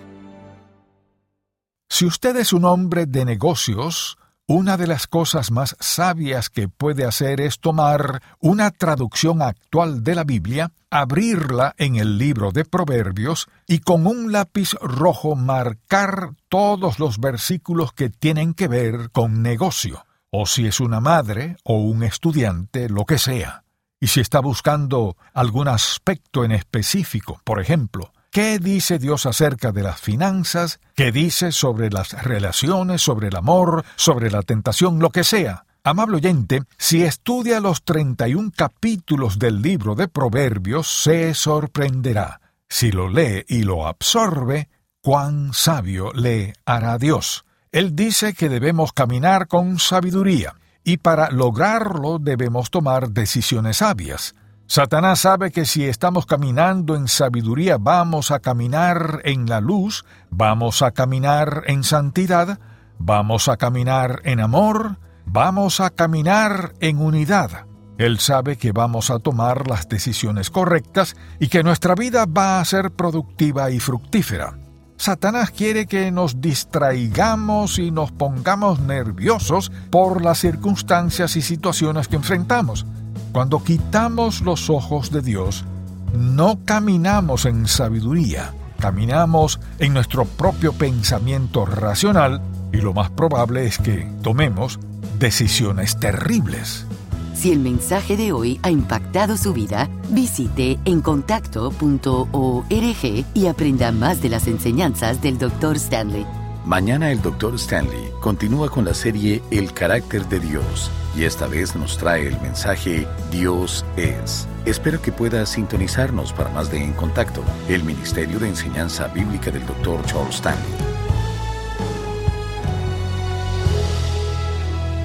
Si 1.88 2.04
usted 2.04 2.36
es 2.36 2.52
un 2.52 2.66
hombre 2.66 3.06
de 3.06 3.24
negocios, 3.24 4.18
una 4.46 4.76
de 4.76 4.86
las 4.86 5.06
cosas 5.06 5.50
más 5.50 5.74
sabias 5.80 6.50
que 6.50 6.68
puede 6.68 7.06
hacer 7.06 7.40
es 7.40 7.60
tomar 7.60 8.22
una 8.40 8.70
traducción 8.70 9.40
actual 9.40 10.04
de 10.04 10.14
la 10.14 10.24
Biblia, 10.24 10.70
abrirla 10.90 11.74
en 11.78 11.96
el 11.96 12.18
libro 12.18 12.52
de 12.52 12.66
Proverbios 12.66 13.48
y 13.66 13.78
con 13.78 14.06
un 14.06 14.32
lápiz 14.32 14.74
rojo 14.82 15.34
marcar 15.34 16.30
todos 16.48 16.98
los 16.98 17.18
versículos 17.18 17.92
que 17.92 18.10
tienen 18.10 18.52
que 18.52 18.68
ver 18.68 19.10
con 19.12 19.42
negocio, 19.42 20.04
o 20.30 20.44
si 20.44 20.66
es 20.66 20.78
una 20.78 21.00
madre 21.00 21.56
o 21.64 21.78
un 21.78 22.02
estudiante, 22.02 22.90
lo 22.90 23.06
que 23.06 23.18
sea. 23.18 23.64
Y 23.98 24.08
si 24.08 24.20
está 24.20 24.40
buscando 24.40 25.16
algún 25.32 25.68
aspecto 25.68 26.44
en 26.44 26.52
específico, 26.52 27.40
por 27.44 27.60
ejemplo, 27.60 28.12
¿Qué 28.34 28.58
dice 28.58 28.98
Dios 28.98 29.26
acerca 29.26 29.70
de 29.70 29.84
las 29.84 30.00
finanzas? 30.00 30.80
¿Qué 30.96 31.12
dice 31.12 31.52
sobre 31.52 31.88
las 31.88 32.20
relaciones, 32.24 33.00
sobre 33.00 33.28
el 33.28 33.36
amor, 33.36 33.84
sobre 33.94 34.28
la 34.28 34.42
tentación, 34.42 34.98
lo 34.98 35.10
que 35.10 35.22
sea? 35.22 35.66
Amable 35.84 36.16
oyente, 36.16 36.62
si 36.76 37.04
estudia 37.04 37.60
los 37.60 37.84
31 37.84 38.50
capítulos 38.56 39.38
del 39.38 39.62
libro 39.62 39.94
de 39.94 40.08
Proverbios, 40.08 40.88
se 40.88 41.32
sorprenderá. 41.32 42.40
Si 42.68 42.90
lo 42.90 43.08
lee 43.08 43.44
y 43.46 43.62
lo 43.62 43.86
absorbe, 43.86 44.68
cuán 45.00 45.52
sabio 45.52 46.12
le 46.12 46.54
hará 46.66 46.98
Dios. 46.98 47.44
Él 47.70 47.94
dice 47.94 48.34
que 48.34 48.48
debemos 48.48 48.92
caminar 48.92 49.46
con 49.46 49.78
sabiduría, 49.78 50.56
y 50.82 50.96
para 50.96 51.30
lograrlo 51.30 52.18
debemos 52.18 52.72
tomar 52.72 53.10
decisiones 53.10 53.76
sabias. 53.76 54.34
Satanás 54.66 55.20
sabe 55.20 55.50
que 55.50 55.66
si 55.66 55.84
estamos 55.84 56.24
caminando 56.24 56.96
en 56.96 57.06
sabiduría 57.06 57.76
vamos 57.78 58.30
a 58.30 58.40
caminar 58.40 59.20
en 59.24 59.46
la 59.46 59.60
luz, 59.60 60.04
vamos 60.30 60.80
a 60.80 60.92
caminar 60.92 61.64
en 61.66 61.84
santidad, 61.84 62.58
vamos 62.98 63.48
a 63.48 63.58
caminar 63.58 64.22
en 64.24 64.40
amor, 64.40 64.98
vamos 65.26 65.80
a 65.80 65.90
caminar 65.90 66.72
en 66.80 66.98
unidad. 66.98 67.66
Él 67.98 68.18
sabe 68.18 68.56
que 68.56 68.72
vamos 68.72 69.10
a 69.10 69.18
tomar 69.18 69.68
las 69.68 69.88
decisiones 69.88 70.50
correctas 70.50 71.14
y 71.38 71.48
que 71.48 71.62
nuestra 71.62 71.94
vida 71.94 72.24
va 72.26 72.58
a 72.58 72.64
ser 72.64 72.90
productiva 72.90 73.70
y 73.70 73.78
fructífera. 73.78 74.58
Satanás 74.96 75.50
quiere 75.50 75.86
que 75.86 76.10
nos 76.10 76.40
distraigamos 76.40 77.78
y 77.78 77.90
nos 77.90 78.12
pongamos 78.12 78.80
nerviosos 78.80 79.70
por 79.90 80.22
las 80.22 80.38
circunstancias 80.38 81.36
y 81.36 81.42
situaciones 81.42 82.08
que 82.08 82.16
enfrentamos. 82.16 82.86
Cuando 83.34 83.64
quitamos 83.64 84.42
los 84.42 84.70
ojos 84.70 85.10
de 85.10 85.20
Dios, 85.20 85.64
no 86.12 86.60
caminamos 86.64 87.46
en 87.46 87.66
sabiduría, 87.66 88.54
caminamos 88.78 89.58
en 89.80 89.92
nuestro 89.92 90.24
propio 90.24 90.72
pensamiento 90.72 91.66
racional 91.66 92.40
y 92.72 92.76
lo 92.76 92.94
más 92.94 93.10
probable 93.10 93.66
es 93.66 93.78
que 93.78 94.08
tomemos 94.22 94.78
decisiones 95.18 95.98
terribles. 95.98 96.86
Si 97.34 97.50
el 97.50 97.58
mensaje 97.58 98.16
de 98.16 98.30
hoy 98.30 98.60
ha 98.62 98.70
impactado 98.70 99.36
su 99.36 99.52
vida, 99.52 99.90
visite 100.10 100.78
encontacto.org 100.84 103.24
y 103.34 103.46
aprenda 103.48 103.90
más 103.90 104.22
de 104.22 104.28
las 104.28 104.46
enseñanzas 104.46 105.20
del 105.20 105.38
Dr. 105.38 105.74
Stanley. 105.74 106.43
Mañana 106.64 107.12
el 107.12 107.20
Dr. 107.20 107.56
Stanley 107.56 108.10
continúa 108.20 108.70
con 108.70 108.86
la 108.86 108.94
serie 108.94 109.42
El 109.50 109.74
carácter 109.74 110.26
de 110.28 110.40
Dios 110.40 110.90
y 111.14 111.24
esta 111.24 111.46
vez 111.46 111.76
nos 111.76 111.98
trae 111.98 112.26
el 112.26 112.40
mensaje 112.40 113.06
Dios 113.30 113.84
es. 113.98 114.48
Espero 114.64 115.02
que 115.02 115.12
pueda 115.12 115.44
sintonizarnos 115.44 116.32
para 116.32 116.48
más 116.48 116.70
de 116.70 116.82
En 116.82 116.94
Contacto, 116.94 117.44
el 117.68 117.84
Ministerio 117.84 118.38
de 118.38 118.48
Enseñanza 118.48 119.08
Bíblica 119.08 119.50
del 119.50 119.66
Dr. 119.66 120.06
Charles 120.06 120.36
Stanley. 120.36 120.64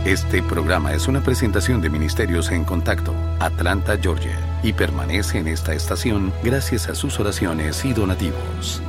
Este 0.05 0.41
programa 0.41 0.93
es 0.93 1.09
una 1.09 1.21
presentación 1.21 1.81
de 1.81 1.89
Ministerios 1.89 2.51
en 2.51 2.63
Contacto, 2.63 3.13
Atlanta, 3.39 3.97
Georgia, 4.01 4.39
y 4.63 4.71
permanece 4.71 5.39
en 5.39 5.49
esta 5.49 5.73
estación 5.73 6.31
gracias 6.41 6.87
a 6.87 6.95
sus 6.95 7.19
oraciones 7.19 7.83
y 7.83 7.91
donativos. 7.91 8.81